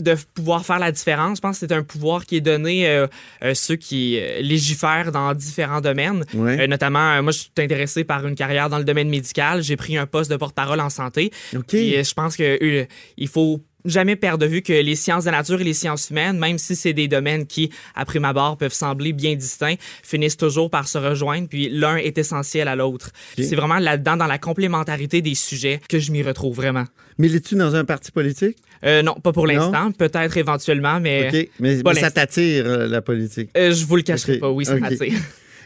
de 0.01 0.15
pouvoir 0.33 0.65
faire 0.65 0.79
la 0.79 0.91
différence. 0.91 1.37
Je 1.37 1.41
pense 1.41 1.59
que 1.59 1.67
c'est 1.67 1.73
un 1.73 1.83
pouvoir 1.83 2.25
qui 2.25 2.37
est 2.37 2.41
donné 2.41 2.87
euh, 2.87 3.07
euh, 3.43 3.53
ceux 3.53 3.75
qui 3.75 4.17
euh, 4.19 4.41
légifèrent 4.41 5.11
dans 5.11 5.33
différents 5.33 5.81
domaines. 5.81 6.25
Ouais. 6.33 6.61
Euh, 6.61 6.67
notamment, 6.67 7.13
euh, 7.13 7.21
moi, 7.21 7.31
je 7.31 7.39
suis 7.39 7.51
intéressé 7.59 8.03
par 8.03 8.25
une 8.25 8.35
carrière 8.35 8.69
dans 8.69 8.79
le 8.79 8.83
domaine 8.83 9.09
médical. 9.09 9.61
J'ai 9.61 9.75
pris 9.75 9.97
un 9.97 10.07
poste 10.07 10.31
de 10.31 10.35
porte-parole 10.37 10.79
en 10.79 10.89
santé. 10.89 11.31
OK. 11.55 11.65
Puis, 11.67 11.95
euh, 11.95 12.03
je 12.03 12.13
pense 12.13 12.35
euh, 12.39 12.85
il 13.17 13.27
faut 13.27 13.61
jamais 13.85 14.15
perdre 14.15 14.39
de 14.45 14.45
vue 14.49 14.61
que 14.61 14.73
les 14.73 14.95
sciences 14.95 15.25
de 15.25 15.31
la 15.31 15.37
nature 15.37 15.59
et 15.61 15.63
les 15.63 15.73
sciences 15.73 16.09
humaines, 16.09 16.37
même 16.37 16.57
si 16.57 16.75
c'est 16.75 16.93
des 16.93 17.07
domaines 17.07 17.45
qui, 17.45 17.69
à 17.95 18.05
prime 18.05 18.25
abord, 18.25 18.57
peuvent 18.57 18.73
sembler 18.73 19.13
bien 19.13 19.35
distincts, 19.35 19.75
finissent 20.03 20.37
toujours 20.37 20.69
par 20.69 20.87
se 20.87 20.97
rejoindre, 20.97 21.47
puis 21.49 21.69
l'un 21.69 21.97
est 21.97 22.17
essentiel 22.17 22.67
à 22.67 22.75
l'autre. 22.75 23.11
C'est 23.37 23.55
vraiment 23.55 23.79
là-dedans, 23.79 24.17
dans 24.17 24.27
la 24.27 24.37
complémentarité 24.37 25.21
des 25.21 25.35
sujets, 25.35 25.79
que 25.89 25.99
je 25.99 26.11
m'y 26.11 26.23
retrouve 26.23 26.55
vraiment. 26.55 26.85
Milites-tu 27.17 27.55
dans 27.55 27.75
un 27.75 27.85
parti 27.85 28.11
politique? 28.11 28.57
Euh, 28.85 29.01
non, 29.01 29.13
pas 29.15 29.31
pour 29.31 29.47
l'instant, 29.47 29.91
peut-être 29.91 30.35
éventuellement, 30.37 30.99
mais 30.99 31.27
OK. 31.29 31.49
Mais, 31.59 31.83
pas 31.83 31.93
mais 31.93 31.99
ça 32.01 32.11
t'attire, 32.11 32.65
euh, 32.65 32.87
la 32.87 33.01
politique. 33.01 33.49
euh, 33.55 33.71
je 33.71 33.85
vous 33.85 33.95
le 33.95 34.01
cacherai 34.01 34.39
pas, 34.39 34.49
oui, 34.49 34.65
ça 34.65 34.73
Ok. 34.75 34.79
m'attire. 34.81 35.13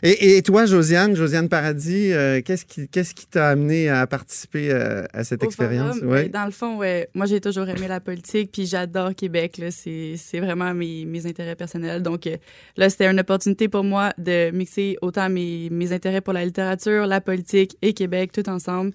Et, 0.04 0.38
et 0.38 0.42
toi, 0.44 0.66
Josiane, 0.66 1.16
Josiane 1.16 1.50
Paradis, 1.50 2.12
euh, 2.14 2.42
qu'est-ce 2.44 2.66
qui 2.66 2.88
qu'est-ce 2.88 3.14
qui 3.16 3.26
t'a 3.28 3.50
amené 3.50 3.90
à 3.90 4.06
participer 4.08 4.70
euh, 4.72 5.04
à 5.14 5.24
cette 5.24 5.44
Au 5.44 5.48
expérience? 5.48 5.96
forum, 5.98 6.10
Ouais. 6.12 6.24
ben, 6.30 6.32
Dans 6.32 6.46
le 6.46 6.52
fond, 6.52 6.78
ouais, 6.78 7.10
moi, 7.16 7.26
j'ai 7.26 7.42
toujours 7.42 7.68
aimé 7.68 7.88
la 7.88 8.00
politique, 8.00 8.52
puis 8.52 8.66
j'adore 8.66 9.16
Québec. 9.16 9.62
C'est 9.70 10.40
vraiment 10.40 10.74
mes, 10.74 11.06
mes 11.06 11.26
intérêts 11.26 11.56
personnels. 11.56 12.02
Donc, 12.04 12.28
euh, 12.28 12.38
là, 12.78 12.90
c'était 12.90 13.08
une 13.10 13.20
opportunité 13.20 13.68
pour 13.68 13.84
moi 13.84 14.14
de 14.18 14.52
mixer 14.52 14.98
autant 15.02 15.30
mes, 15.30 15.70
mes 15.72 15.92
intérêts 15.94 16.22
pour 16.22 16.34
la 16.34 16.46
littérature, 16.46 17.08
la 17.08 17.22
politique 17.22 17.76
et 17.82 17.94
Québec, 17.94 18.32
tout 18.32 18.48
ensemble. 18.50 18.92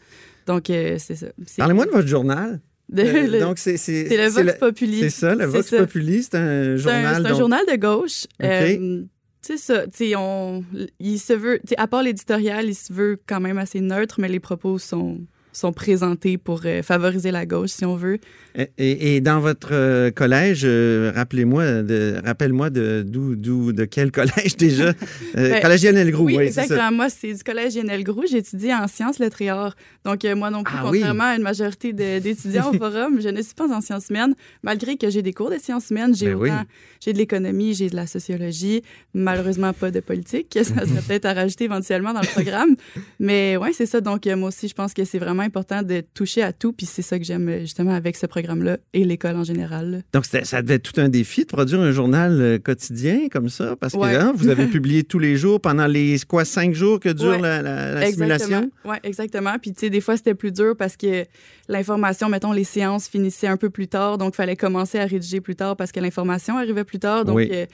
Donc, 0.47 0.71
euh, 0.71 0.97
c'est 0.99 1.15
ça. 1.17 1.27
Parlez-moi 1.57 1.87
de 1.87 1.91
votre 1.91 2.09
journal. 2.09 2.61
Euh, 2.99 3.27
le- 3.27 3.41
donc, 3.41 3.57
c'est 3.59 3.77
le 3.89 4.29
Vox 4.29 4.59
Populi. 4.59 5.01
C'est 5.01 5.09
ça, 5.11 5.35
le 5.35 5.47
Vox 5.47 5.67
ça. 5.69 5.79
Populi, 5.79 6.23
c'est 6.25 6.35
un 6.37 6.77
journal. 6.77 7.15
c'est 7.23 7.27
un 7.27 7.31
donc- 7.31 7.39
journal 7.39 7.61
de 7.67 7.77
gauche. 7.77 8.25
OK. 8.39 8.47
Euh, 8.47 9.03
ça. 9.43 9.87
tu 9.87 9.97
sais, 9.97 10.17
On, 10.17 10.65
il 10.99 11.19
se 11.19 11.33
veut, 11.33 11.61
à 11.77 11.87
part 11.87 12.03
l'éditorial, 12.03 12.67
il 12.67 12.75
se 12.75 12.93
veut 12.93 13.21
quand 13.27 13.41
même 13.41 13.59
assez 13.59 13.81
neutre, 13.81 14.21
mais 14.21 14.29
les 14.29 14.41
propos 14.41 14.79
sont, 14.79 15.21
sont 15.53 15.73
présentés 15.73 16.39
pour 16.39 16.63
euh, 16.65 16.83
favoriser 16.83 17.31
la 17.31 17.45
gauche, 17.47 17.71
si 17.71 17.85
on 17.85 17.97
veut. 17.97 18.19
Et, 18.57 18.69
et- 18.79 19.17
et 19.17 19.21
dans 19.21 19.41
votre 19.41 19.69
euh, 19.73 20.11
collège, 20.11 20.63
euh, 20.65 21.13
rappelez-moi, 21.15 21.83
de, 21.83 22.17
rappelle-moi 22.25 22.71
de 22.71 23.05
d'où, 23.07 23.37
d'où, 23.37 23.73
de 23.73 23.85
quel 23.85 24.11
collège 24.19 24.57
déjà? 24.57 24.89
Euh, 24.89 24.93
Ben, 25.35 25.61
Collège 25.63 25.85
Lionel 25.85 26.11
Groux, 26.11 26.25
oui, 26.27 26.37
oui, 26.39 26.47
c'est 26.49 26.53
ça. 26.53 26.63
exactement. 26.65 26.93
Moi, 26.93 27.09
c'est 27.11 27.33
du 27.35 27.43
collège 27.43 27.77
Lionel 27.77 28.05
Groux. 28.05 28.25
J'étudie 28.31 28.73
en 28.73 28.87
sciences 28.89 29.19
lettres 29.19 29.43
et 29.43 29.49
arts. 29.51 29.77
Donc, 30.05 30.25
moi 30.37 30.51
non 30.51 30.63
plus, 30.63 30.75
Ah 30.77 30.85
oui. 30.91 30.99
contrairement 30.99 31.25
à 31.25 31.37
une 31.37 31.43
majorité 31.43 31.93
de- 31.93 32.19
d'étudiants 32.19 32.71
au 32.71 32.73
forum, 32.79 33.21
je 33.21 33.29
ne 33.29 33.41
suis 33.43 33.55
pas 33.55 33.73
en 33.75 33.81
sciences 33.81 34.09
humaines, 34.11 34.35
malgré 34.63 34.97
que 34.97 35.11
j'ai 35.11 35.23
des 35.23 35.33
cours 35.33 35.51
de 35.51 35.59
sciences 35.59 35.91
humaines. 35.91 36.15
J'ai 36.15 36.27
Ben 36.27 36.35
oui. 36.35 36.51
autant, 36.51 36.63
j'ai 37.01 37.13
de 37.13 37.19
l'économie, 37.19 37.75
j'ai 37.75 37.89
de 37.91 37.97
la 37.97 38.07
sociologie, 38.07 38.83
malheureusement 39.15 39.73
pas 39.73 39.91
de 39.91 40.01
politique. 40.01 40.59
Ça 40.63 40.87
serait 40.87 41.03
peut-être 41.07 41.27
à 41.27 41.33
rajouter 41.35 41.65
éventuellement 41.65 42.13
dans 42.13 42.21
le 42.21 42.27
programme. 42.27 42.77
Mais 43.21 43.57
ouais, 43.57 43.73
c'est 43.73 43.87
ça. 43.87 44.01
Donc, 44.01 44.27
moi 44.27 44.49
aussi, 44.49 44.69
je 44.69 44.75
pense 44.75 44.95
que 44.95 45.05
c'est 45.05 45.19
vraiment 45.19 45.42
important 45.43 45.83
de 45.83 46.03
toucher 46.15 46.43
à 46.43 46.53
tout. 46.53 46.73
Puis 46.73 46.87
c'est 46.87 47.03
ça 47.03 47.19
que 47.19 47.25
j'aime 47.25 47.61
justement 47.61 47.93
avec 47.95 48.17
ce 48.17 48.27
programme-là 48.27 48.79
et 48.93 49.05
l'école 49.05 49.37
en 49.37 49.45
général. 49.45 50.03
Donc, 50.13 50.25
ça 50.25 50.63
devait 50.63 50.75
être 50.75 50.83
tout 50.93 51.01
un 51.01 51.09
défi 51.09 51.43
de 51.43 51.47
produire 51.47 51.81
un 51.81 51.93
journal 51.93 52.41
euh, 52.41 52.59
quotidien 52.59 53.29
comme 53.31 53.49
ça, 53.49 53.77
parce 53.77 53.93
que 53.93 53.99
Ouais. 53.99 54.17
hein, 54.17 54.33
vous 54.35 54.49
avez 54.49 54.67
publié 54.77 55.05
tous 55.05 55.19
les 55.19 55.37
jours 55.37 55.61
pendant 55.61 55.87
les 55.87 56.17
quoi, 56.29 56.45
cinq 56.45 56.75
jours 56.75 56.99
que 57.01 57.09
dure 57.11 57.31
Ouais. 57.33 57.41
la, 57.41 57.63
la- 57.63 57.93
la 57.95 58.11
simulation? 58.11 58.71
Oui, 58.85 58.97
exactement. 59.03 59.55
Puis, 59.61 59.73
tu 59.73 59.81
sais, 59.81 59.91
des 59.91 60.01
fois, 60.01 60.17
c'était 60.17 60.35
plus 60.35 60.53
dur 60.53 60.75
parce 60.77 60.97
que 60.97 61.25
l'information, 61.69 62.29
mettons, 62.29 62.53
les 62.53 62.65
séances 62.65 63.09
finissaient 63.09 63.47
un 63.47 63.57
peu 63.57 63.71
plus 63.71 63.89
tard. 63.89 64.19
Donc, 64.19 64.35
il 64.35 64.37
fallait 64.37 64.57
commencer 64.57 64.99
à 64.99 65.05
rédiger 65.07 65.41
plus 65.41 65.57
tard 65.57 65.77
parce 65.77 65.93
que 65.93 66.01
l'information 66.01 66.57
arrivait 66.59 66.85
plus 66.85 66.99
tard. 66.99 67.25
Donc, 67.25 67.37
Oui. 67.37 67.49
euh, 67.53 67.67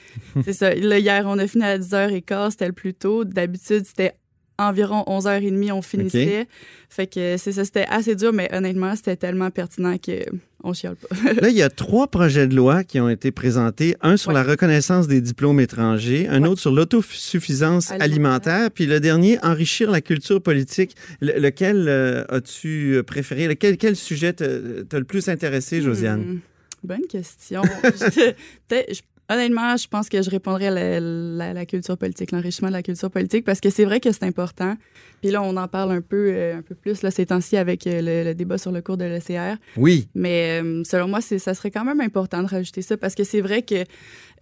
c'est 0.43 0.53
ça. 0.53 0.73
Là, 0.75 0.99
hier, 0.99 1.23
on 1.27 1.37
a 1.37 1.47
fini 1.47 1.63
à 1.63 1.77
10h15. 1.77 2.51
C'était 2.51 2.67
le 2.67 2.73
plus 2.73 2.93
tôt. 2.93 3.25
D'habitude, 3.25 3.83
c'était 3.85 4.13
environ 4.59 5.03
11h30, 5.07 5.71
on 5.71 5.81
finissait. 5.81 6.47
Fait 6.89 7.07
que 7.07 7.37
c'est 7.37 7.51
ça, 7.51 7.65
c'était 7.65 7.85
assez 7.87 8.15
dur, 8.15 8.33
mais 8.33 8.49
honnêtement, 8.53 8.95
c'était 8.95 9.15
tellement 9.15 9.49
pertinent 9.51 9.97
que 9.97 10.23
on 10.63 10.73
chiale 10.73 10.95
pas. 10.95 11.33
Là, 11.33 11.49
il 11.49 11.55
y 11.55 11.61
a 11.61 11.69
trois 11.69 12.07
projets 12.07 12.47
de 12.47 12.55
loi 12.55 12.83
qui 12.83 12.99
ont 12.99 13.07
été 13.09 13.31
présentés. 13.31 13.95
Un 14.01 14.17
sur 14.17 14.29
Ouais. 14.29 14.33
la 14.35 14.43
reconnaissance 14.43 15.07
des 15.07 15.21
diplômes 15.21 15.59
étrangers, 15.59 16.27
un 16.27 16.41
Ouais. 16.43 16.49
autre 16.49 16.59
sur 16.61 16.71
l'autosuffisance 16.71 17.91
alimentaire. 17.91 18.03
Alimentaire. 18.11 18.71
puis 18.71 18.85
le 18.85 18.99
dernier, 18.99 19.37
enrichir 19.43 19.91
la 19.91 20.01
culture 20.01 20.41
politique. 20.41 20.95
Le- 21.21 21.39
lequel 21.39 21.85
euh, 21.87 22.25
as-tu 22.29 23.01
préféré? 23.05 23.47
Lequel, 23.47 23.77
quel 23.77 23.95
sujet 23.95 24.33
t'a 24.33 24.45
le 24.47 25.03
plus 25.05 25.29
intéressé, 25.29 25.81
Josiane? 25.81 26.21
Hmm, 26.21 26.39
bonne 26.83 27.07
question. 27.07 27.61
Je- 27.83 28.33
je- 28.71 29.01
honnêtement, 29.29 29.77
je 29.77 29.87
pense 29.87 30.09
que 30.09 30.21
je 30.21 30.29
répondrais 30.29 30.67
à 30.67 30.71
la, 30.71 30.99
la- 30.99 31.53
la 31.53 31.65
culture 31.65 31.97
politique, 31.97 32.31
l'enrichissement 32.31 32.69
de 32.69 32.73
la 32.73 32.81
culture 32.83 33.11
politique, 33.11 33.45
parce 33.45 33.59
que 33.61 33.69
c'est 33.69 33.85
vrai 33.85 33.99
que 33.99 34.11
c'est 34.11 34.23
important. 34.23 34.75
Puis 35.21 35.31
là, 35.31 35.41
on 35.43 35.55
en 35.57 35.67
parle 35.67 35.91
un 35.91 36.01
peu, 36.01 36.31
euh, 36.33 36.57
un 36.57 36.61
peu 36.61 36.75
plus 36.75 37.01
là, 37.03 37.11
ces 37.11 37.25
temps-ci 37.27 37.57
avec 37.57 37.85
euh, 37.87 38.01
le, 38.01 38.23
le 38.29 38.33
débat 38.35 38.57
sur 38.57 38.71
le 38.71 38.81
cours 38.81 38.97
de 38.97 39.05
l'ECR. 39.05 39.57
Oui. 39.77 40.07
Mais 40.15 40.61
euh, 40.61 40.83
selon 40.83 41.07
moi, 41.07 41.21
ça 41.21 41.53
serait 41.53 41.71
quand 41.71 41.85
même 41.85 42.01
important 42.01 42.41
de 42.41 42.47
rajouter 42.47 42.81
ça, 42.81 42.97
parce 42.97 43.15
que 43.15 43.23
c'est 43.23 43.41
vrai 43.41 43.61
que 43.61 43.83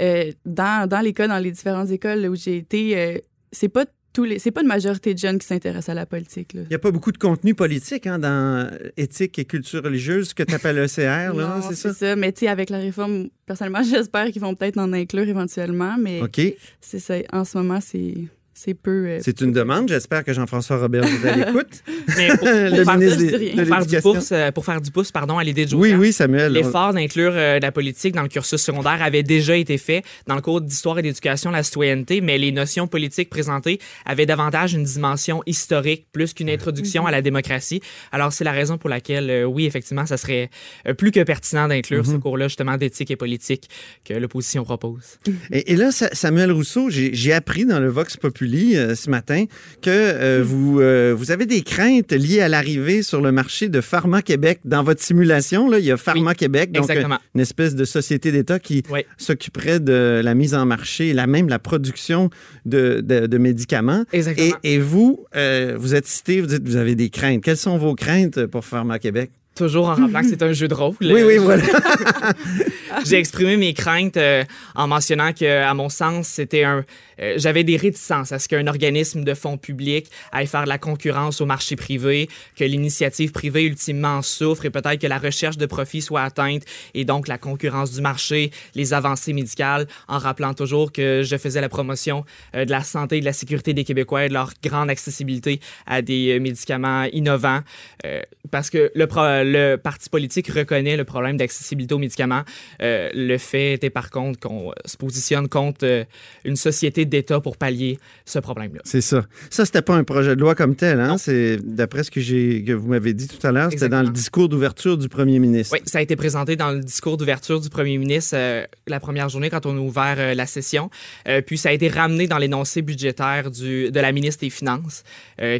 euh, 0.01 0.31
dans, 0.45 0.87
dans 0.87 1.01
les 1.01 1.13
cas, 1.13 1.27
dans 1.27 1.39
les 1.39 1.51
différentes 1.51 1.89
écoles 1.91 2.25
où 2.27 2.35
j'ai 2.35 2.57
été, 2.57 2.97
euh, 2.97 3.17
c'est 3.51 3.69
pas 3.69 3.85
tous 4.17 4.23
les, 4.23 4.39
c'est 4.39 4.49
pas 4.49 4.61
une 4.61 4.67
majorité 4.67 5.13
de 5.13 5.19
jeunes 5.19 5.37
qui 5.37 5.45
s'intéressent 5.45 5.89
à 5.89 5.93
la 5.93 6.07
politique. 6.07 6.53
là. 6.53 6.61
Il 6.63 6.69
n'y 6.69 6.75
a 6.75 6.79
pas 6.79 6.89
beaucoup 6.89 7.11
de 7.11 7.19
contenu 7.19 7.53
politique 7.53 8.07
hein, 8.07 8.17
dans 8.17 8.67
éthique 8.97 9.37
et 9.37 9.45
culture 9.45 9.83
religieuse, 9.83 10.29
ce 10.29 10.33
que 10.33 10.41
tu 10.41 10.55
appelles 10.55 10.79
ECR, 10.79 11.35
là, 11.35 11.61
c'est 11.61 11.75
ça? 11.75 11.93
ça. 11.93 12.15
Mais 12.15 12.31
tu 12.31 12.39
sais, 12.39 12.47
avec 12.47 12.71
la 12.71 12.79
réforme, 12.79 13.29
personnellement, 13.45 13.83
j'espère 13.87 14.31
qu'ils 14.31 14.41
vont 14.41 14.55
peut-être 14.55 14.79
en 14.79 14.91
inclure 14.91 15.29
éventuellement. 15.29 15.97
Mais 15.99 16.23
OK. 16.23 16.41
c'est 16.81 16.97
ça. 16.97 17.17
En 17.31 17.45
ce 17.45 17.59
moment, 17.59 17.77
c'est 17.79 18.15
c'est 18.59 18.73
peu. 18.73 19.05
euh, 19.07 19.19
C'est 19.21 19.41
une 19.41 19.51
demande. 19.51 19.87
J'espère 19.87 20.23
que 20.23 20.33
Jean-François 20.33 20.77
Robert 20.77 21.03
est 21.03 21.27
à 21.27 21.35
l'écoute. 21.35 21.83
Mais 22.17 22.29
pour, 22.29 22.39
pour 22.39 22.47
Le 22.49 22.83
faire, 22.83 22.97
ministre 22.97 23.17
des- 23.37 23.65
pour 23.65 23.85
du 23.85 24.01
pouce, 24.01 24.29
euh, 24.31 24.51
pour 24.51 24.65
faire 24.65 24.81
du 24.81 24.89
pouce 24.91 25.11
pardon, 25.11 25.37
à 25.37 25.43
l'idée 25.43 25.65
de 25.67 25.75
Oui, 25.75 25.93
oui, 25.93 26.11
Samuel. 26.11 26.53
L'effort 26.53 26.93
d'inclure 26.93 27.33
euh, 27.35 27.59
la 27.59 27.71
politique 27.71 28.15
dans 28.15 28.23
le 28.23 28.29
cursus 28.29 28.59
secondaire 28.61 29.01
avait 29.03 29.21
déjà 29.23 29.55
été 29.55 29.77
fait 29.77 30.03
dans 30.25 30.35
le 30.35 30.41
cours 30.41 30.61
d'histoire 30.61 30.97
et 30.97 31.01
d'éducation, 31.03 31.51
la 31.51 31.61
citoyenneté, 31.61 32.19
mais 32.21 32.37
les 32.39 32.51
notions 32.51 32.87
politiques 32.87 33.29
présentées 33.29 33.79
avaient 34.05 34.25
davantage 34.25 34.73
une 34.73 34.83
dimension 34.83 35.43
historique 35.45 36.07
plus 36.11 36.33
qu'une 36.33 36.49
introduction 36.49 37.05
à 37.05 37.11
la 37.11 37.21
démocratie. 37.21 37.81
Alors, 38.11 38.33
c'est 38.33 38.43
la 38.43 38.53
raison 38.53 38.77
pour 38.79 38.89
laquelle, 38.89 39.29
euh, 39.29 39.43
oui, 39.45 39.65
effectivement, 39.67 40.05
ça 40.07 40.17
serait 40.17 40.49
euh, 40.87 40.93
plus 40.95 41.11
que 41.11 41.21
pertinent 41.23 41.67
d'inclure 41.67 42.05
ce 42.05 42.15
cours-là, 42.15 42.47
justement, 42.47 42.77
d'éthique 42.77 43.11
et 43.11 43.15
politique 43.15 43.69
que 44.03 44.13
l'opposition 44.15 44.63
propose. 44.63 45.19
Et, 45.51 45.73
et 45.73 45.75
là, 45.75 45.91
Sa- 45.91 46.13
Samuel 46.15 46.51
Rousseau, 46.51 46.89
j'ai 46.89 47.13
j'ai 47.13 47.33
appris 47.33 47.65
dans 47.65 47.79
le 47.79 47.89
Vox 47.89 48.17
Populi 48.17 48.46
euh, 48.55 48.95
ce 48.95 49.09
matin 49.09 49.45
que 49.81 49.89
euh, 49.89 50.41
vous, 50.45 50.79
euh, 50.79 51.13
vous 51.17 51.31
avez 51.31 51.45
des 51.45 51.61
craintes 51.61 52.11
liées 52.13 52.41
à 52.41 52.47
l'arrivée 52.49 53.03
sur 53.03 53.21
le 53.21 53.31
marché 53.31 53.69
de 53.69 53.81
Pharma 53.81 54.21
Québec. 54.21 54.59
Dans 54.65 54.83
votre 54.83 55.01
simulation, 55.01 55.69
là, 55.69 55.79
il 55.79 55.85
y 55.85 55.91
a 55.91 55.97
Pharma 55.97 56.33
Québec, 56.35 56.71
donc 56.71 56.83
Exactement. 56.89 57.17
une 57.35 57.41
espèce 57.41 57.75
de 57.75 57.85
société 57.85 58.31
d'État 58.31 58.59
qui 58.59 58.83
Oui. 58.91 59.01
s'occuperait 59.17 59.79
de 59.79 60.21
la 60.23 60.33
mise 60.33 60.53
en 60.55 60.65
marché 60.65 61.09
et 61.09 61.13
la 61.13 61.27
même 61.27 61.49
la 61.49 61.59
production 61.59 62.29
de, 62.65 63.01
de- 63.03 63.27
de 63.27 63.37
médicaments. 63.37 64.03
Et, 64.13 64.17
Exactement. 64.17 64.55
et 64.63 64.79
vous, 64.79 65.25
euh, 65.35 65.75
vous 65.77 65.95
êtes 65.95 66.07
cité, 66.07 66.41
vous 66.41 66.47
dites 66.47 66.67
vous 66.67 66.75
avez 66.77 66.95
des 66.95 67.09
craintes. 67.09 67.43
Quelles 67.43 67.57
sont 67.57 67.77
vos 67.77 67.95
craintes 67.95 68.45
pour 68.47 68.65
Pharma 68.65 68.99
Québec? 68.99 69.31
Toujours 69.57 69.89
en 69.89 69.95
rappelant 69.95 70.21
que 70.21 70.29
c'est 70.29 70.43
un 70.43 70.53
jeu 70.53 70.67
de 70.67 70.73
rôle. 70.73 70.95
Oui, 71.01 71.23
oui, 71.23 71.37
voilà. 71.37 71.63
J'ai 73.05 73.17
exprimé 73.17 73.57
mes 73.57 73.73
craintes 73.73 74.17
euh, 74.17 74.43
en 74.75 74.87
mentionnant 74.87 75.33
que, 75.33 75.45
à 75.63 75.73
mon 75.73 75.89
sens, 75.89 76.27
c'était 76.27 76.63
un. 76.63 76.83
euh, 77.19 77.33
J'avais 77.37 77.63
des 77.63 77.77
réticences 77.77 78.31
à 78.31 78.39
ce 78.39 78.47
qu'un 78.47 78.65
organisme 78.67 79.23
de 79.23 79.33
fonds 79.33 79.57
publics 79.57 80.07
aille 80.31 80.47
faire 80.47 80.63
de 80.63 80.69
la 80.69 80.77
concurrence 80.77 81.41
au 81.41 81.45
marché 81.45 81.75
privé, 81.75 82.29
que 82.55 82.63
l'initiative 82.63 83.31
privée 83.31 83.63
ultimement 83.65 84.17
en 84.17 84.21
souffre 84.21 84.65
et 84.65 84.69
peut-être 84.69 84.99
que 85.01 85.07
la 85.07 85.17
recherche 85.19 85.57
de 85.57 85.65
profit 85.65 86.01
soit 86.01 86.21
atteinte 86.23 86.63
et 86.93 87.05
donc 87.05 87.27
la 87.27 87.37
concurrence 87.37 87.91
du 87.91 88.01
marché, 88.01 88.51
les 88.75 88.93
avancées 88.93 89.33
médicales, 89.33 89.87
en 90.07 90.17
rappelant 90.17 90.53
toujours 90.53 90.91
que 90.91 91.21
je 91.23 91.37
faisais 91.37 91.61
la 91.61 91.69
promotion 91.69 92.25
euh, 92.55 92.65
de 92.65 92.71
la 92.71 92.81
santé 92.83 93.17
et 93.17 93.19
de 93.19 93.25
la 93.25 93.33
sécurité 93.33 93.73
des 93.73 93.83
Québécois 93.83 94.25
et 94.25 94.29
de 94.29 94.33
leur 94.33 94.51
grande 94.63 94.89
accessibilité 94.89 95.59
à 95.85 96.01
des 96.01 96.35
euh, 96.35 96.39
médicaments 96.39 97.03
innovants. 97.11 97.61
Euh, 98.05 98.21
parce 98.49 98.69
que 98.69 98.91
le, 98.95 99.07
pro- 99.07 99.43
le 99.51 99.75
parti 99.77 100.09
politique 100.09 100.47
reconnaît 100.47 100.97
le 100.97 101.03
problème 101.03 101.37
d'accessibilité 101.37 101.93
aux 101.93 101.99
médicaments. 101.99 102.43
Euh, 102.81 103.09
le 103.13 103.37
fait 103.37 103.73
était 103.73 103.89
par 103.89 104.09
contre 104.09 104.39
qu'on 104.39 104.69
euh, 104.69 104.73
se 104.85 104.97
positionne 104.97 105.47
contre 105.47 105.79
euh, 105.83 106.03
une 106.45 106.55
société 106.55 107.05
d'État 107.05 107.39
pour 107.39 107.57
pallier 107.57 107.99
ce 108.25 108.39
problème-là. 108.39 108.81
C'est 108.83 109.01
ça. 109.01 109.25
Ça, 109.49 109.65
c'était 109.65 109.81
pas 109.81 109.95
un 109.95 110.03
projet 110.03 110.35
de 110.35 110.41
loi 110.41 110.55
comme 110.55 110.75
tel, 110.75 110.99
hein? 110.99 111.17
C'est 111.17 111.57
d'après 111.57 112.03
ce 112.03 112.11
que 112.11 112.21
j'ai 112.21 112.63
que 112.63 112.73
vous 112.73 112.87
m'avez 112.87 113.13
dit 113.13 113.27
tout 113.27 113.45
à 113.45 113.51
l'heure, 113.51 113.71
c'était 113.71 113.89
dans 113.89 114.03
le 114.03 114.09
discours 114.09 114.49
d'ouverture 114.49 114.97
du 114.97 115.09
premier 115.09 115.39
ministre. 115.39 115.73
Oui, 115.73 115.81
ça 115.85 115.99
a 115.99 116.01
été 116.01 116.15
présenté 116.15 116.55
dans 116.55 116.71
le 116.71 116.79
discours 116.79 117.17
d'ouverture 117.17 117.59
du 117.59 117.69
premier 117.69 117.97
ministre 117.97 118.35
euh, 118.35 118.65
la 118.87 118.99
première 118.99 119.29
journée 119.29 119.49
quand 119.49 119.65
on 119.65 119.75
a 119.75 119.79
ouvert 119.79 120.15
euh, 120.17 120.33
la 120.33 120.45
session. 120.45 120.89
Euh, 121.27 121.41
puis 121.41 121.57
ça 121.57 121.69
a 121.69 121.71
été 121.71 121.87
ramené 121.87 122.27
dans 122.27 122.37
l'énoncé 122.37 122.81
budgétaire 122.81 123.51
du, 123.51 123.91
de 123.91 123.99
la 123.99 124.11
ministre 124.11 124.41
des 124.41 124.49
Finances 124.49 125.03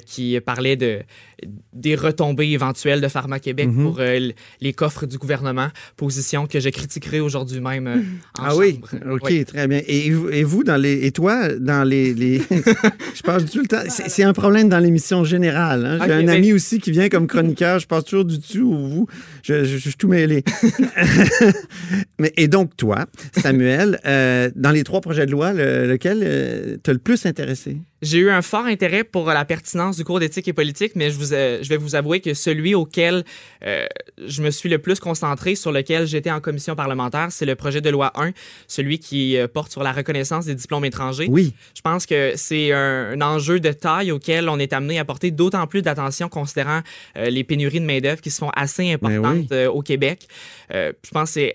qui 0.06 0.40
parlait 0.42 0.76
de, 0.76 1.02
des 1.74 1.96
retombées 1.96 2.50
éventuelles 2.50 3.02
de 3.02 3.08
Pharma 3.08 3.40
Mhm. 3.78 3.84
pour 3.84 4.00
euh, 4.00 4.06
l- 4.16 4.34
les 4.62 4.74
coffres 4.74 5.06
du 5.06 5.18
gouvernement, 5.18 5.70
position 5.96 6.48
que 6.48 6.60
je 6.60 6.70
critiquerai 6.70 7.20
aujourd'hui 7.20 7.60
même 7.62 7.88
euh, 7.88 7.96
en 8.40 8.44
Ah 8.46 8.56
oui? 8.56 8.82
OK, 9.10 9.22
Oui. 9.24 9.46
très 9.46 9.68
bien. 9.68 9.82
Et, 9.88 10.10
vous- 10.12 10.30
et 10.30 10.44
vous, 10.44 10.64
dans 10.64 10.78
les, 10.78 11.06
et 11.06 11.12
toi, 11.12 11.50
dans 11.60 11.84
les, 11.88 12.14
les- 12.14 12.40
je 13.16 13.22
passe 13.24 13.46
tout 13.52 13.60
le 13.60 13.68
temps, 13.68 13.84
c'est 13.90 14.10
c'est 14.10 14.24
un 14.24 14.34
problème 14.34 14.68
dans 14.70 14.80
l'émission 14.80 15.24
générale. 15.24 15.86
hein. 15.86 16.00
J'ai 16.06 16.14
un 16.14 16.24
mais- 16.24 16.32
ami 16.34 16.54
aussi 16.54 16.80
qui 16.80 16.92
vient 16.92 17.10
comme 17.10 17.28
chroniqueur, 17.28 17.80
je 17.80 17.88
passe 17.88 18.06
toujours 18.06 18.26
du 18.26 18.38
dessus 18.38 18.62
ou 18.62 18.76
vous, 18.88 19.08
je, 19.44 19.64
je- 19.64 19.78
je 19.78 19.90
suis 19.90 19.94
tout 19.96 20.08
mêlé. 20.08 20.44
Mais, 22.20 22.34
et 22.38 22.48
donc, 22.48 22.76
toi, 22.78 23.06
Samuel, 23.38 24.00
euh, 24.06 24.50
dans 24.56 24.72
les 24.72 24.84
trois 24.84 25.02
projets 25.02 25.26
de 25.26 25.32
loi, 25.32 25.54
le- 25.54 25.88
lequel 25.88 26.22
euh, 26.24 26.78
t'as 26.82 26.94
le 26.94 27.00
plus 27.00 27.26
intéressé? 27.26 27.78
J'ai 28.02 28.20
eu 28.20 28.30
un 28.30 28.42
fort 28.42 28.66
intérêt 28.66 29.04
pour 29.04 29.28
la 29.28 29.46
pertinence 29.46 29.98
du 29.98 30.04
cours 30.04 30.20
d'éthique 30.20 30.48
et 30.48 30.54
politique, 30.54 30.94
mais 30.96 31.10
je, 31.10 31.18
vous, 31.18 31.34
euh, 31.34 31.60
je 31.62 31.70
vais 31.70 31.78
vous 31.78 31.96
avouer 31.96 32.20
que 32.20 32.34
celui 32.34 32.76
auquel 32.76 33.24
euh, 33.66 33.88
je 34.26 34.42
me 34.42 34.52
suis 34.52 34.70
le 34.70 34.80
plus 34.80 35.00
concentré, 35.00 35.56
sur 35.56 35.72
lequel 35.72 36.06
j'étais 36.06 36.32
en 36.32 36.40
commission 36.40 36.76
parlementaire, 36.76 37.28
c'est 37.32 37.46
le 37.46 37.56
projet 37.56 37.82
de 37.82 37.90
loi 37.90 38.12
1, 38.16 38.32
celui 38.68 39.00
qui 39.00 39.38
euh, 39.38 39.48
porte 39.48 39.72
sur 39.72 39.84
la 39.84 39.92
reconnaissance 39.92 40.46
des 40.46 40.56
diplômes 40.56 40.86
étrangers. 40.86 41.28
Oui. 41.30 41.54
Je 41.76 41.82
pense 41.82 42.06
que 42.06 42.34
c'est 42.36 42.72
un, 42.72 43.12
un 43.12 43.22
enjeu 43.22 43.60
de 43.60 43.72
taille 43.72 44.12
auquel 44.12 44.50
on 44.50 44.60
est 44.60 44.74
amené 44.74 45.00
à 45.00 45.06
porter 45.06 45.32
d'autant 45.32 45.66
plus 45.68 45.82
d'attention 45.82 46.30
considérant 46.30 46.82
euh, 47.18 47.30
les 47.30 47.44
pénuries 47.44 47.80
de 47.80 47.86
main-d'œuvre 47.86 48.22
qui 48.22 48.32
se 48.32 48.40
font 48.40 48.52
assez 48.56 48.92
importantes 48.92 49.48
oui. 49.52 49.66
au 49.66 49.82
Québec. 49.82 50.28
Euh, 50.74 50.92
je 51.04 51.12
pense 51.12 51.30
que 51.30 51.34
c'est 51.34 51.54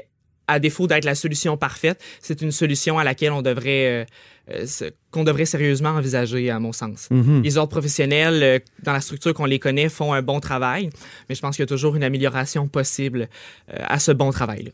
à 0.49 0.59
défaut 0.59 0.87
d'être 0.87 1.05
la 1.05 1.15
solution 1.15 1.57
parfaite, 1.57 2.03
c'est 2.21 2.43
une 2.43 2.53
solution 2.53 2.99
à 2.99 3.05
laquelle 3.05 3.33
on 3.33 3.43
devrait, 3.43 4.07
euh, 4.51 4.65
euh, 4.83 4.91
qu'on 5.11 5.25
devrait 5.25 5.45
sérieusement 5.45 5.91
envisager, 5.91 6.51
à 6.51 6.59
mon 6.59 6.73
sens. 6.73 7.09
Mhm. 7.11 7.43
Les 7.43 7.57
ordres 7.57 7.71
professionnels, 7.71 8.43
euh, 8.43 8.59
dans 8.83 8.93
la 8.93 9.01
structure 9.01 9.35
qu'on 9.35 9.45
les 9.45 9.59
connaît, 9.59 9.89
font 9.89 10.13
un 10.13 10.23
bon 10.23 10.41
travail, 10.41 10.91
mais 11.29 11.35
je 11.35 11.41
pense 11.41 11.57
qu'il 11.57 11.63
y 11.63 11.65
a 11.65 11.67
toujours 11.67 11.97
une 11.97 12.05
amélioration 12.05 12.69
possible 12.69 13.29
à 13.69 13.99
ce 13.99 14.13
bon 14.13 14.31
travail-là. 14.31 14.71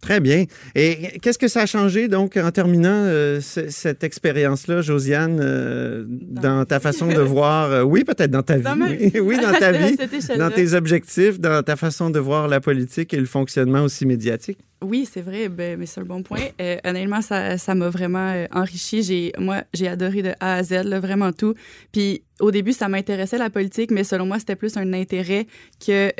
Très 0.00 0.20
bien. 0.20 0.44
Et 0.76 1.18
qu'est-ce 1.20 1.38
que 1.38 1.48
ça 1.48 1.62
a 1.62 1.66
changé, 1.66 2.06
donc, 2.06 2.36
en 2.36 2.50
terminant 2.52 2.88
euh, 2.92 3.40
ce- 3.40 3.68
cette 3.68 4.04
expérience-là, 4.04 4.80
Josiane, 4.80 5.40
euh, 5.42 6.04
dans 6.08 6.64
ta 6.64 6.78
façon 6.78 7.08
de 7.08 7.20
voir, 7.20 7.72
euh, 7.72 7.82
oui, 7.82 8.04
peut-être 8.04 8.30
dans 8.30 8.44
ta 8.44 8.58
vie, 8.58 8.62
ma 8.76 8.86
oui, 9.20 9.36
dans 9.42 9.52
ta 9.58 9.72
vie, 9.72 9.96
dans 10.38 10.50
tes 10.52 10.74
objectifs, 10.74 11.40
dans 11.40 11.64
ta 11.64 11.74
façon 11.74 12.10
de 12.10 12.20
voir 12.20 12.46
la 12.46 12.60
politique 12.60 13.12
et 13.12 13.16
le 13.16 13.26
fonctionnement 13.26 13.82
aussi 13.82 14.06
médiatique. 14.06 14.58
Oui, 14.84 15.08
c'est 15.12 15.20
vrai, 15.20 15.48
ben, 15.48 15.76
mais 15.76 15.86
c'est 15.86 16.00
un 16.00 16.04
bon 16.04 16.22
point. 16.22 16.42
Honnêtement, 16.84 17.20
ça 17.20 17.58
ça 17.58 17.74
m'a 17.74 17.88
vraiment 17.88 18.46
enrichi. 18.52 19.02
J'ai, 19.02 19.32
moi, 19.36 19.64
j'ai 19.74 19.88
adoré 19.88 20.22
de 20.22 20.30
A 20.38 20.54
à 20.54 20.62
Z, 20.62 20.84
là, 20.84 21.00
vraiment 21.00 21.32
tout. 21.32 21.54
Puis 21.90 22.22
au 22.38 22.52
début, 22.52 22.72
ça 22.72 22.88
m'intéressait 22.88 23.38
la 23.38 23.50
politique, 23.50 23.90
mais 23.90 24.04
selon 24.04 24.26
moi, 24.26 24.38
c'était 24.38 24.54
plus 24.54 24.76
un 24.76 24.92
intérêt 24.92 25.48
que 25.84 26.12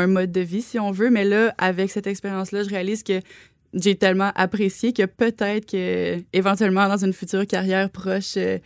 un 0.00 0.06
mode 0.06 0.32
de 0.32 0.40
vie, 0.40 0.62
si 0.62 0.78
on 0.78 0.90
veut. 0.90 1.10
Mais 1.10 1.24
là, 1.24 1.54
avec 1.58 1.90
cette 1.90 2.06
expérience-là, 2.06 2.64
je 2.64 2.68
réalise 2.70 3.02
que 3.02 3.20
j'ai 3.72 3.94
tellement 3.94 4.32
apprécié 4.34 4.92
que 4.92 5.04
peut-être 5.06 5.64
que 5.70 6.16
éventuellement 6.32 6.88
dans 6.88 7.04
une 7.04 7.12
future 7.12 7.46
carrière 7.46 7.88
proche, 7.88 8.34
euh, 8.36 8.58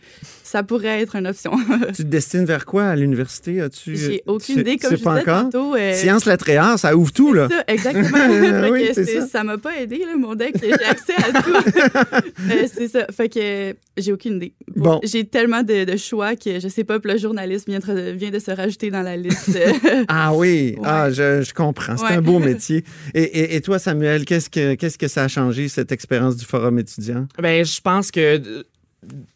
ça 0.43 0.63
pourrait 0.63 0.99
être 0.99 1.15
une 1.15 1.27
option. 1.27 1.51
tu 1.95 1.97
te 1.97 2.01
destines 2.07 2.45
vers 2.45 2.65
quoi? 2.65 2.85
À 2.85 2.95
l'université? 2.95 3.61
As-tu, 3.61 3.95
j'ai 3.95 4.15
euh, 4.27 4.33
aucune 4.33 4.61
idée, 4.61 4.77
comme 4.77 4.97
je 4.97 5.03
pas 5.03 5.19
disais 5.19 5.29
encore? 5.29 5.43
tantôt. 5.51 5.75
euh, 5.75 5.93
Science 5.93 6.25
Latréas, 6.25 6.77
ça 6.79 6.95
ouvre 6.97 7.13
tout, 7.13 7.33
là. 7.33 7.49
Ça, 7.49 7.63
exactement. 7.67 8.17
Oui, 8.71 8.89
ça. 8.95 9.27
ça 9.27 9.43
m'a 9.43 9.59
pas 9.59 9.77
aidé, 9.79 9.99
là, 9.99 10.15
mon 10.17 10.33
deck. 10.33 10.55
J'ai 10.59 10.73
accès 10.73 11.13
à 11.17 11.41
tout. 11.41 11.53
Euh, 12.51 12.67
c'est 12.71 12.87
ça. 12.87 13.05
Fait 13.15 13.29
que 13.29 13.75
j'ai 13.97 14.11
aucune 14.11 14.35
idée. 14.37 14.53
Bon. 14.75 14.99
J'ai 15.03 15.25
tellement 15.25 15.63
de, 15.63 15.85
de 15.85 15.97
choix 15.97 16.35
que 16.35 16.59
je 16.59 16.67
sais 16.67 16.83
pas, 16.83 16.99
puis 16.99 17.11
le 17.11 17.17
journalisme 17.17 17.71
vient, 17.71 17.79
de- 17.79 18.11
vient 18.11 18.31
de 18.31 18.39
se 18.39 18.51
rajouter 18.51 18.91
dans 18.91 19.01
la 19.01 19.15
liste. 19.17 19.57
Ah 20.07 20.33
oui, 20.33 20.75
Ouais. 20.77 20.83
ah, 20.85 21.09
je, 21.11 21.41
je 21.41 21.53
comprends. 21.53 21.97
C'est 21.97 22.03
Ouais. 22.05 22.11
un 22.13 22.21
beau 22.21 22.39
métier. 22.51 22.83
Et, 23.13 23.21
et- 23.23 23.55
et 23.55 23.61
toi, 23.61 23.79
Samuel, 23.79 24.25
qu'est-ce 24.25 24.49
que, 24.49 24.75
qu'est-ce 24.75 24.97
que 24.97 25.07
ça 25.07 25.23
a 25.23 25.27
changé, 25.27 25.67
cette 25.67 25.91
expérience 25.91 26.35
du 26.35 26.45
forum 26.45 26.79
étudiant? 26.79 27.27
Ben, 27.39 27.63
je 27.65 27.79
pense 27.81 28.11
que 28.11 28.65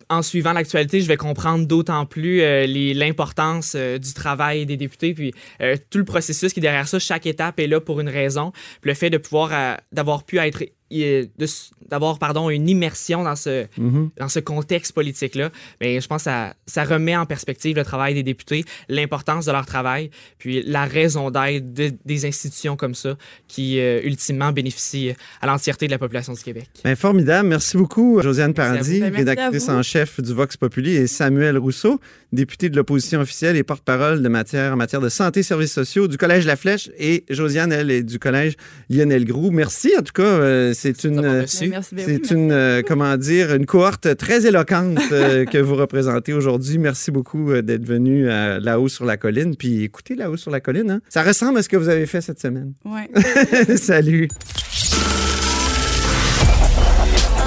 en 0.10 0.24
suivant 0.24 0.52
l'actualité, 0.54 1.00
je 1.00 1.08
vais 1.08 1.16
comprendre 1.18 1.68
d'autant 1.68 2.08
plus 2.08 2.42
euh, 2.42 2.66
l'importance 2.96 3.74
euh, 3.76 4.00
du 4.00 4.14
travail 4.14 4.66
des 4.66 4.78
députés, 4.78 5.14
puis 5.14 5.32
euh, 5.62 5.76
tout 5.92 6.00
le 6.00 6.06
processus 6.06 6.54
qui 6.54 6.60
est 6.60 6.62
derrière 6.62 6.88
ça. 6.88 6.98
Chaque 6.98 7.28
étape 7.28 7.60
est 7.60 7.68
là 7.68 7.80
pour 7.80 8.00
une 8.00 8.10
raison. 8.10 8.52
Puis 8.82 8.90
le 8.90 8.96
fait 8.96 9.12
de 9.12 9.20
pouvoir, 9.20 9.52
euh, 9.54 9.76
d'avoir 9.92 10.24
pu 10.24 10.40
être, 10.40 10.64
d'avoir 11.90 12.20
pardon 12.20 12.50
une 12.50 12.68
immersion 12.70 13.24
dans 13.24 13.36
ce 13.36 13.66
Mhm. 13.78 14.10
dans 14.18 14.30
ce 14.30 14.40
contexte 14.40 14.94
politique 14.94 15.36
là, 15.36 15.50
ben 15.80 16.02
je 16.02 16.08
pense 16.08 16.20
que 16.24 16.30
ça 16.30 16.54
ça 16.66 16.84
remet 16.84 17.16
en 17.16 17.26
perspective 17.26 17.76
le 17.76 17.84
travail 17.84 18.14
des 18.14 18.24
députés, 18.24 18.64
l'importance 18.90 19.46
de 19.46 19.52
leur 19.52 19.66
travail, 19.66 20.10
puis 20.38 20.64
la 20.66 20.86
raison 20.86 21.32
d'être 21.32 21.74
de- 21.74 21.94
des 22.06 22.26
institutions 22.26 22.76
comme 22.76 22.96
ça 22.96 23.18
qui 23.48 23.80
euh, 23.80 24.02
ultimement 24.04 24.52
bénéficient 24.52 25.14
à 25.42 25.48
l'entièreté 25.48 25.86
de 25.88 25.92
la 25.92 25.98
population 26.00 26.34
du 26.34 26.42
Québec. 26.42 26.70
Ben, 26.84 26.96
formidable. 26.96 27.48
Merci 27.50 27.78
beaucoup, 27.78 28.22
Josiane 28.22 28.54
Merci 28.56 28.62
à 28.62 28.72
Paradis. 28.74 29.00
Ben, 29.00 29.16
rédactrice 29.16 29.70
en 29.70 29.82
chef 29.84 30.20
du 30.22 30.34
Vox 30.34 30.58
Populi, 30.58 30.96
et 30.96 31.08
Samuel 31.08 31.58
Rousseau, 31.58 32.00
député 32.34 32.70
de 32.70 32.76
l'opposition 32.76 33.20
officielle 33.22 33.56
et 33.58 33.64
porte-parole 33.64 34.22
de 34.22 34.28
matière 34.30 34.74
en 34.74 34.76
matière 34.76 35.02
de 35.02 35.10
santé 35.10 35.40
et 35.42 35.44
services 35.44 35.74
sociaux 35.74 36.08
du 36.08 36.18
Collège 36.18 36.46
La 36.46 36.56
Flèche, 36.56 36.90
et 36.98 37.26
Josiane, 37.30 37.72
elle, 37.72 37.92
est 37.92 38.04
du 38.04 38.20
Collège 38.20 38.56
Lionel 38.90 39.26
Groux. 39.26 39.52
Merci, 39.52 39.92
en 39.98 40.02
tout 40.04 40.14
cas. 40.14 40.24
euh, 40.24 40.74
c'est 40.80 41.04
une... 41.04 41.24
euh, 41.24 41.46
oui, 41.62 41.74
C'est 41.98 42.32
une, 42.32 42.52
euh, 42.52 42.82
comment 42.86 43.18
dire, 43.18 43.54
une 43.54 43.66
cohorte 43.66 44.16
très 44.16 44.46
éloquente 44.46 44.98
euh, 45.12 45.46
que 45.52 45.58
vous 45.58 45.76
représentez 45.76 46.34
aujourd'hui. 46.34 46.78
Merci 46.78 47.12
beaucoup 47.12 47.54
d'être 47.62 47.86
venu 47.86 48.30
à 48.30 48.60
là-haut 48.60 48.88
sur 48.88 49.06
la 49.06 49.18
colline. 49.18 49.56
Puis 49.56 49.84
écoutez 49.84 50.16
là-haut 50.16 50.38
sur 50.38 50.52
la 50.52 50.62
colline, 50.62 50.90
hein. 50.92 51.02
ça 51.10 51.24
ressemble 51.24 51.60
à 51.60 51.64
ce 51.64 51.70
que 51.70 51.78
vous 51.78 51.90
avez 51.90 52.06
fait 52.06 52.22
cette 52.22 52.40
semaine. 52.40 52.74
ouais. 52.86 53.10
Salut. 53.78 54.30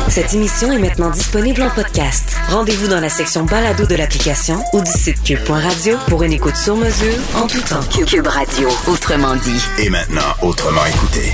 Cette 0.08 0.34
émission 0.34 0.70
est 0.70 0.78
maintenant 0.78 1.08
disponible 1.08 1.62
en 1.62 1.70
podcast. 1.70 2.36
Rendez-vous 2.50 2.88
dans 2.88 3.00
la 3.00 3.08
section 3.08 3.44
balado 3.46 3.86
de 3.86 3.94
l'application 3.94 4.62
ou 4.74 4.82
du 4.82 4.90
site 4.90 5.22
cube.radio 5.22 5.96
pour 6.08 6.22
une 6.22 6.34
écoute 6.34 6.56
sur 6.56 6.76
mesure 6.76 7.16
en 7.34 7.46
tout 7.46 7.62
temps. 7.62 7.80
Cube 8.06 8.26
Radio, 8.26 8.68
autrement 8.88 9.36
dit. 9.36 9.64
Et 9.82 9.88
maintenant, 9.88 10.34
autrement 10.42 10.84
écouté. 10.84 11.32